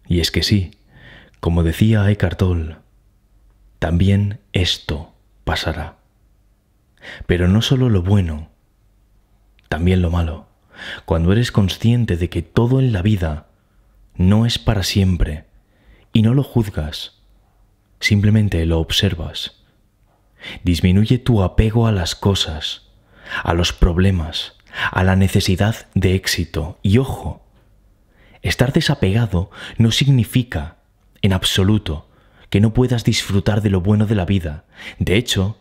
Y 0.06 0.20
es 0.20 0.30
que 0.30 0.42
sí, 0.42 0.72
como 1.42 1.64
decía 1.64 2.08
Eckhart 2.08 2.38
Tolle, 2.38 2.76
también 3.80 4.38
esto 4.52 5.12
pasará. 5.42 5.96
Pero 7.26 7.48
no 7.48 7.62
solo 7.62 7.88
lo 7.88 8.00
bueno, 8.00 8.50
también 9.68 10.02
lo 10.02 10.10
malo. 10.12 10.46
Cuando 11.04 11.32
eres 11.32 11.50
consciente 11.50 12.16
de 12.16 12.30
que 12.30 12.42
todo 12.42 12.78
en 12.78 12.92
la 12.92 13.02
vida 13.02 13.48
no 14.14 14.46
es 14.46 14.60
para 14.60 14.84
siempre 14.84 15.46
y 16.12 16.22
no 16.22 16.32
lo 16.32 16.44
juzgas, 16.44 17.24
simplemente 17.98 18.64
lo 18.64 18.78
observas. 18.78 19.64
Disminuye 20.62 21.18
tu 21.18 21.42
apego 21.42 21.88
a 21.88 21.92
las 21.92 22.14
cosas, 22.14 22.86
a 23.42 23.52
los 23.52 23.72
problemas, 23.72 24.58
a 24.92 25.02
la 25.02 25.16
necesidad 25.16 25.88
de 25.96 26.14
éxito. 26.14 26.78
Y 26.82 26.98
ojo, 26.98 27.44
estar 28.42 28.72
desapegado 28.72 29.50
no 29.76 29.90
significa, 29.90 30.76
en 31.22 31.32
absoluto, 31.32 32.08
que 32.50 32.60
no 32.60 32.74
puedas 32.74 33.04
disfrutar 33.04 33.62
de 33.62 33.70
lo 33.70 33.80
bueno 33.80 34.06
de 34.06 34.14
la 34.14 34.26
vida. 34.26 34.64
De 34.98 35.16
hecho, 35.16 35.56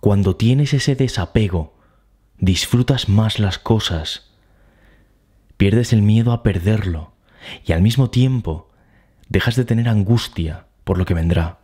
cuando 0.00 0.36
tienes 0.36 0.74
ese 0.74 0.94
desapego, 0.94 1.74
disfrutas 2.38 3.08
más 3.08 3.38
las 3.38 3.58
cosas, 3.58 4.30
pierdes 5.56 5.92
el 5.92 6.02
miedo 6.02 6.32
a 6.32 6.42
perderlo 6.42 7.12
y 7.64 7.72
al 7.72 7.82
mismo 7.82 8.10
tiempo 8.10 8.70
dejas 9.28 9.56
de 9.56 9.64
tener 9.64 9.88
angustia 9.88 10.66
por 10.84 10.98
lo 10.98 11.04
que 11.04 11.14
vendrá. 11.14 11.58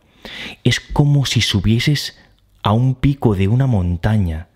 Es 0.63 0.79
como 0.79 1.25
si 1.25 1.41
subieses 1.41 2.17
a 2.63 2.71
un 2.71 2.95
pico 2.95 3.35
de 3.35 3.47
una 3.47 3.67
montaña 3.67 4.49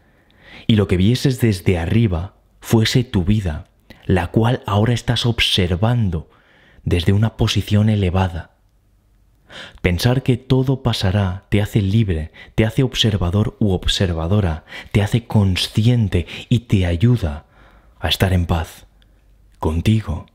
y 0.67 0.75
lo 0.75 0.87
que 0.87 0.97
vieses 0.97 1.39
desde 1.39 1.77
arriba 1.77 2.35
fuese 2.59 3.03
tu 3.03 3.23
vida, 3.23 3.67
la 4.05 4.27
cual 4.27 4.63
ahora 4.65 4.93
estás 4.93 5.25
observando 5.25 6.29
desde 6.83 7.13
una 7.13 7.37
posición 7.37 7.89
elevada. 7.89 8.58
Pensar 9.81 10.23
que 10.23 10.37
todo 10.37 10.83
pasará 10.83 11.45
te 11.49 11.61
hace 11.61 11.81
libre, 11.81 12.31
te 12.55 12.65
hace 12.65 12.83
observador 12.83 13.55
u 13.59 13.71
observadora, 13.71 14.65
te 14.91 15.01
hace 15.01 15.25
consciente 15.25 16.27
y 16.49 16.59
te 16.61 16.85
ayuda 16.85 17.45
a 17.99 18.09
estar 18.09 18.33
en 18.33 18.45
paz 18.45 18.85
contigo 19.59 20.25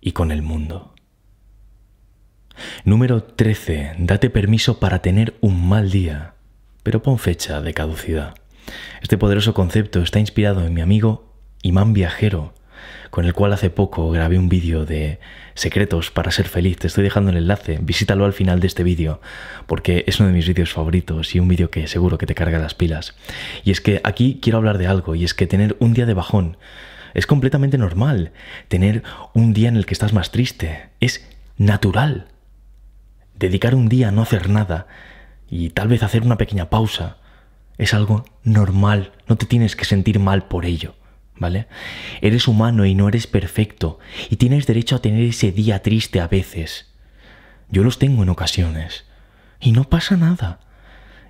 y 0.00 0.12
con 0.12 0.32
el 0.32 0.42
mundo. 0.42 0.94
Número 2.84 3.22
13. 3.22 3.94
Date 3.98 4.30
permiso 4.30 4.78
para 4.78 5.00
tener 5.00 5.36
un 5.40 5.68
mal 5.68 5.90
día, 5.90 6.34
pero 6.82 7.02
pon 7.02 7.18
fecha 7.18 7.60
de 7.60 7.74
caducidad. 7.74 8.34
Este 9.00 9.18
poderoso 9.18 9.54
concepto 9.54 10.00
está 10.00 10.20
inspirado 10.20 10.64
en 10.66 10.74
mi 10.74 10.80
amigo 10.80 11.32
Imán 11.62 11.92
Viajero, 11.92 12.54
con 13.12 13.26
el 13.26 13.34
cual 13.34 13.52
hace 13.52 13.68
poco 13.68 14.10
grabé 14.10 14.38
un 14.38 14.48
vídeo 14.48 14.86
de 14.86 15.20
secretos 15.52 16.10
para 16.10 16.30
ser 16.30 16.48
feliz. 16.48 16.78
Te 16.78 16.86
estoy 16.86 17.04
dejando 17.04 17.30
el 17.30 17.36
enlace, 17.36 17.78
visítalo 17.82 18.24
al 18.24 18.32
final 18.32 18.58
de 18.58 18.66
este 18.66 18.82
vídeo, 18.82 19.20
porque 19.66 20.02
es 20.06 20.18
uno 20.18 20.30
de 20.30 20.34
mis 20.34 20.48
vídeos 20.48 20.72
favoritos 20.72 21.34
y 21.34 21.38
un 21.38 21.46
vídeo 21.46 21.70
que 21.70 21.86
seguro 21.86 22.16
que 22.16 22.24
te 22.24 22.34
carga 22.34 22.58
las 22.58 22.74
pilas. 22.74 23.14
Y 23.64 23.70
es 23.70 23.82
que 23.82 24.00
aquí 24.02 24.40
quiero 24.40 24.56
hablar 24.56 24.78
de 24.78 24.86
algo, 24.86 25.14
y 25.14 25.24
es 25.24 25.34
que 25.34 25.46
tener 25.46 25.76
un 25.78 25.92
día 25.92 26.06
de 26.06 26.14
bajón 26.14 26.56
es 27.12 27.26
completamente 27.26 27.76
normal. 27.76 28.32
Tener 28.68 29.02
un 29.34 29.52
día 29.52 29.68
en 29.68 29.76
el 29.76 29.84
que 29.84 29.92
estás 29.92 30.14
más 30.14 30.32
triste 30.32 30.88
es 30.98 31.28
natural 31.58 32.28
dedicar 33.34 33.74
un 33.74 33.90
día 33.90 34.08
a 34.08 34.10
no 34.10 34.22
hacer 34.22 34.48
nada 34.48 34.86
y 35.50 35.70
tal 35.70 35.88
vez 35.88 36.02
hacer 36.02 36.22
una 36.22 36.38
pequeña 36.38 36.70
pausa 36.70 37.18
es 37.76 37.92
algo 37.92 38.24
normal, 38.42 39.12
no 39.26 39.36
te 39.36 39.46
tienes 39.46 39.76
que 39.76 39.84
sentir 39.84 40.18
mal 40.18 40.44
por 40.44 40.64
ello, 40.64 40.94
¿vale? 41.42 41.66
Eres 42.22 42.48
humano 42.48 42.86
y 42.86 42.94
no 42.94 43.08
eres 43.08 43.26
perfecto 43.26 43.98
y 44.30 44.36
tienes 44.36 44.66
derecho 44.66 44.96
a 44.96 45.02
tener 45.02 45.22
ese 45.24 45.52
día 45.52 45.82
triste 45.82 46.20
a 46.20 46.28
veces. 46.28 46.90
Yo 47.68 47.84
los 47.84 47.98
tengo 47.98 48.22
en 48.22 48.30
ocasiones 48.30 49.04
y 49.60 49.72
no 49.72 49.84
pasa 49.84 50.16
nada. 50.16 50.60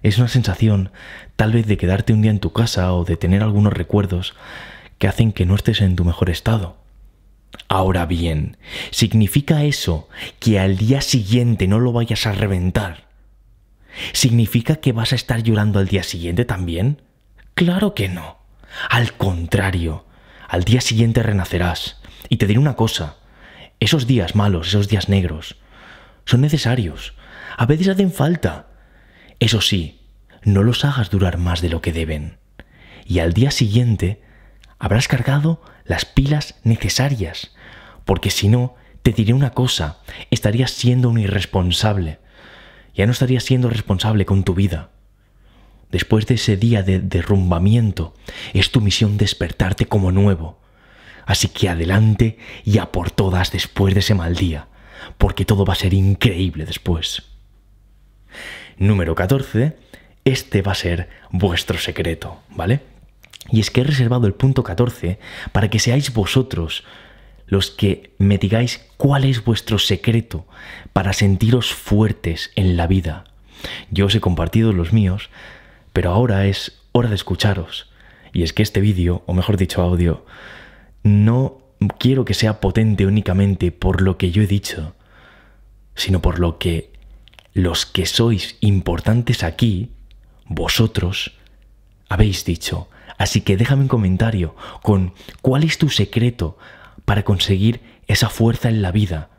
Es 0.05 0.19
una 0.19 0.29
sensación 0.29 0.93
tal 1.35 1.53
vez 1.53 1.67
de 1.67 1.77
quedarte 1.77 2.13
un 2.13 2.23
día 2.23 2.31
en 2.31 2.41
tu 2.41 2.53
casa 2.53 2.93
o 2.93 3.05
de 3.05 3.17
tener 3.17 3.43
algunos 3.43 3.73
recuerdos 3.73 4.35
que 4.99 5.09
hacen 5.09 5.33
que 5.33 5.47
no 5.47 5.57
estés 5.57 5.81
en 5.81 5.97
tu 5.97 6.05
mejor 6.05 6.31
estado. 6.31 6.77
Ahora 7.69 8.07
bien, 8.07 8.57
¿significa 8.91 9.65
eso 9.65 10.09
que 10.39 10.59
al 10.59 10.77
día 10.77 11.01
siguiente 11.01 11.67
no 11.67 11.81
lo 11.81 11.93
vayas 11.93 12.27
a 12.27 12.33
reventar? 12.33 13.09
¿Significa 14.13 14.77
que 14.77 14.93
vas 14.93 15.13
a 15.13 15.17
estar 15.17 15.43
llorando 15.43 15.79
al 15.79 15.89
día 15.89 16.03
siguiente 16.03 16.45
también? 16.45 17.03
Claro 17.55 17.95
que 17.95 18.09
no. 18.09 18.42
Al 18.91 19.13
contrario, 19.15 20.07
al 20.49 20.65
día 20.65 20.81
siguiente 20.81 21.23
renacerás. 21.23 22.01
Y 22.29 22.37
te 22.37 22.47
diré 22.47 22.59
una 22.59 22.77
cosa, 22.77 23.17
esos 23.81 24.07
días 24.07 24.35
malos, 24.35 24.69
esos 24.69 24.89
días 24.89 25.09
negros, 25.09 25.57
son 26.25 26.41
necesarios. 26.41 27.15
A 27.57 27.67
veces 27.67 27.89
hacen 27.89 28.13
falta. 28.13 28.69
Eso 29.41 29.61
sí, 29.61 30.03
no 30.45 30.63
los 30.63 30.85
hagas 30.85 31.11
durar 31.11 31.39
más 31.39 31.61
de 31.61 31.69
lo 31.69 31.81
que 31.81 31.93
deben. 31.93 32.39
Y 33.05 33.19
al 33.19 33.33
día 33.33 33.51
siguiente 33.51 34.23
habrás 34.79 35.09
cargado 35.09 35.63
las 35.85 36.05
pilas 36.05 36.55
necesarias, 36.63 37.55
porque 38.05 38.31
si 38.31 38.49
no, 38.49 38.77
te 39.03 39.13
diré 39.13 39.33
una 39.33 39.51
cosa, 39.51 39.99
estarías 40.31 40.71
siendo 40.71 41.11
un 41.11 41.19
irresponsable. 41.19 42.21
Ya 42.95 43.07
no 43.07 43.13
estarías 43.13 43.43
siendo 43.43 43.69
responsable 43.69 44.27
con 44.27 44.45
tu 44.45 44.55
vida. 44.55 44.92
Después 45.93 46.27
de 46.27 46.35
ese 46.35 46.57
día 46.57 46.83
de 46.83 46.99
derrumbamiento, 46.99 48.15
es 48.53 48.71
tu 48.73 48.81
misión 48.81 49.17
despertarte 49.17 49.87
como 49.87 50.11
nuevo. 50.11 50.59
Así 51.25 51.49
que 51.49 51.69
adelante 51.69 52.39
y 52.65 52.79
a 52.79 52.91
por 52.91 53.11
todas 53.11 53.53
después 53.53 53.95
de 53.95 54.01
ese 54.01 54.15
mal 54.15 54.35
día, 54.35 54.67
porque 55.19 55.45
todo 55.45 55.65
va 55.65 55.75
a 55.75 55.77
ser 55.77 55.95
increíble 55.95 56.65
después. 56.65 57.23
Número 58.77 59.15
14. 59.15 59.77
Este 60.25 60.63
va 60.63 60.73
a 60.73 60.77
ser 60.77 61.09
vuestro 61.31 61.79
secreto, 61.79 62.41
¿vale? 62.51 62.81
Y 63.51 63.61
es 63.61 63.71
que 63.71 63.81
he 63.81 63.85
reservado 63.85 64.27
el 64.27 64.35
punto 64.35 64.63
14 64.63 65.19
para 65.53 65.69
que 65.69 65.79
seáis 65.79 66.13
vosotros 66.13 66.85
los 67.47 67.71
que 67.71 68.15
me 68.19 68.39
digáis 68.39 68.87
cuál 68.97 69.25
es 69.25 69.45
vuestro 69.45 69.79
secreto 69.79 70.47
para 70.93 71.13
sentiros 71.13 71.73
fuertes 71.73 72.51
en 72.55 72.77
la 72.77 72.87
vida. 72.87 73.25
Yo 73.91 74.07
os 74.07 74.15
he 74.15 74.21
compartido 74.21 74.73
los 74.73 74.93
míos, 74.93 75.29
pero 75.93 76.11
ahora 76.11 76.47
es 76.47 76.81
hora 76.93 77.09
de 77.09 77.15
escucharos. 77.15 77.91
Y 78.33 78.43
es 78.43 78.53
que 78.53 78.63
este 78.63 78.81
vídeo, 78.81 79.23
o 79.27 79.35
mejor 79.35 79.57
dicho 79.57 79.83
audio, 79.83 80.25
no 81.03 81.59
quiero 81.99 82.25
que 82.25 82.35
sea 82.35 82.61
potente 82.61 83.07
únicamente 83.07 83.73
por 83.73 84.01
lo 84.01 84.17
que 84.19 84.31
yo 84.31 84.43
he 84.43 84.47
dicho, 84.47 84.95
sino 85.95 86.23
por 86.23 86.39
lo 86.39 86.59
que 86.59 86.93
los 87.55 87.85
que 87.85 88.07
sois 88.07 88.57
importantes 88.61 89.43
aquí, 89.43 89.93
vosotros, 90.47 91.39
habéis 92.09 92.45
dicho. 92.45 92.89
Así 93.19 93.43
que 93.43 93.57
déjame 93.57 93.83
un 93.83 93.89
comentario 93.89 94.57
con 94.83 95.13
cuál 95.43 95.65
es 95.65 95.79
tu 95.79 95.91
secreto 95.91 96.57
para 97.05 97.25
conseguir 97.25 97.81
esa 98.07 98.29
fuerza 98.29 98.69
en 98.69 98.83
la 98.83 98.93
vida. 98.93 99.31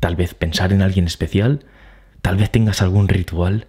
Tal 0.00 0.16
vez 0.16 0.34
pensar 0.34 0.72
en 0.72 0.82
alguien 0.82 1.06
especial, 1.06 1.66
tal 2.22 2.36
vez 2.36 2.50
tengas 2.50 2.82
algún 2.82 3.08
ritual. 3.08 3.68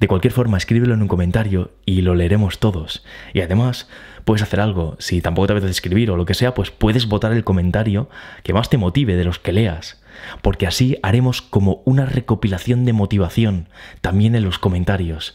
De 0.00 0.08
cualquier 0.08 0.32
forma, 0.32 0.56
escríbelo 0.56 0.94
en 0.94 1.02
un 1.02 1.08
comentario 1.08 1.72
y 1.84 2.00
lo 2.00 2.14
leeremos 2.14 2.58
todos. 2.58 3.04
Y 3.34 3.42
además, 3.42 3.86
puedes 4.24 4.42
hacer 4.42 4.58
algo. 4.58 4.96
Si 4.98 5.20
tampoco 5.20 5.48
te 5.48 5.52
apetece 5.52 5.72
escribir 5.72 6.10
o 6.10 6.16
lo 6.16 6.24
que 6.24 6.32
sea, 6.32 6.54
pues 6.54 6.70
puedes 6.70 7.06
votar 7.06 7.32
el 7.32 7.44
comentario 7.44 8.08
que 8.42 8.54
más 8.54 8.70
te 8.70 8.78
motive 8.78 9.16
de 9.16 9.24
los 9.24 9.38
que 9.38 9.52
leas. 9.52 10.02
Porque 10.40 10.66
así 10.66 10.96
haremos 11.02 11.42
como 11.42 11.82
una 11.84 12.06
recopilación 12.06 12.86
de 12.86 12.94
motivación 12.94 13.68
también 14.00 14.34
en 14.34 14.44
los 14.44 14.58
comentarios 14.58 15.34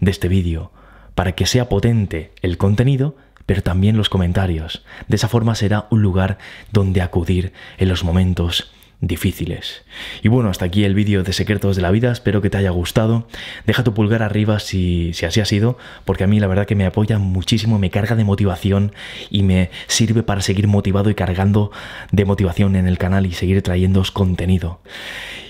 de 0.00 0.10
este 0.10 0.28
vídeo, 0.28 0.72
para 1.14 1.32
que 1.32 1.46
sea 1.46 1.68
potente 1.68 2.32
el 2.40 2.56
contenido 2.56 3.16
pero 3.48 3.62
también 3.62 3.96
los 3.96 4.10
comentarios. 4.10 4.84
De 5.06 5.16
esa 5.16 5.26
forma 5.26 5.54
será 5.54 5.86
un 5.90 6.02
lugar 6.02 6.36
donde 6.70 7.00
acudir 7.00 7.54
en 7.78 7.88
los 7.88 8.04
momentos 8.04 8.74
difíciles. 9.00 9.84
Y 10.22 10.28
bueno, 10.28 10.50
hasta 10.50 10.64
aquí 10.64 10.84
el 10.84 10.94
vídeo 10.94 11.22
de 11.22 11.32
Secretos 11.32 11.76
de 11.76 11.82
la 11.82 11.90
Vida, 11.90 12.10
espero 12.10 12.42
que 12.42 12.50
te 12.50 12.58
haya 12.58 12.70
gustado. 12.70 13.28
Deja 13.66 13.84
tu 13.84 13.94
pulgar 13.94 14.22
arriba 14.22 14.58
si, 14.58 15.12
si, 15.14 15.24
así 15.26 15.40
ha 15.40 15.44
sido, 15.44 15.78
porque 16.04 16.24
a 16.24 16.26
mí 16.26 16.40
la 16.40 16.46
verdad 16.46 16.66
que 16.66 16.74
me 16.74 16.86
apoya 16.86 17.18
muchísimo, 17.18 17.78
me 17.78 17.90
carga 17.90 18.16
de 18.16 18.24
motivación 18.24 18.92
y 19.30 19.42
me 19.42 19.70
sirve 19.86 20.22
para 20.22 20.40
seguir 20.40 20.66
motivado 20.66 21.10
y 21.10 21.14
cargando 21.14 21.70
de 22.10 22.24
motivación 22.24 22.76
en 22.76 22.88
el 22.88 22.98
canal 22.98 23.26
y 23.26 23.32
seguir 23.32 23.62
trayéndoos 23.62 24.10
contenido. 24.10 24.80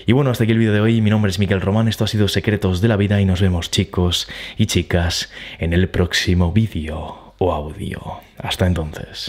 Y 0.05 0.11
bueno, 0.11 0.31
hasta 0.31 0.43
aquí 0.43 0.53
el 0.53 0.59
vídeo 0.59 0.73
de 0.73 0.81
hoy, 0.81 1.01
mi 1.01 1.09
nombre 1.09 1.29
es 1.29 1.39
Miguel 1.39 1.61
Román, 1.61 1.87
esto 1.87 2.03
ha 2.03 2.07
sido 2.07 2.27
Secretos 2.27 2.81
de 2.81 2.87
la 2.87 2.97
Vida 2.97 3.21
y 3.21 3.25
nos 3.25 3.41
vemos 3.41 3.69
chicos 3.69 4.27
y 4.57 4.65
chicas 4.65 5.31
en 5.59 5.73
el 5.73 5.89
próximo 5.89 6.51
vídeo 6.51 7.35
o 7.37 7.53
audio. 7.53 8.19
Hasta 8.37 8.65
entonces. 8.65 9.27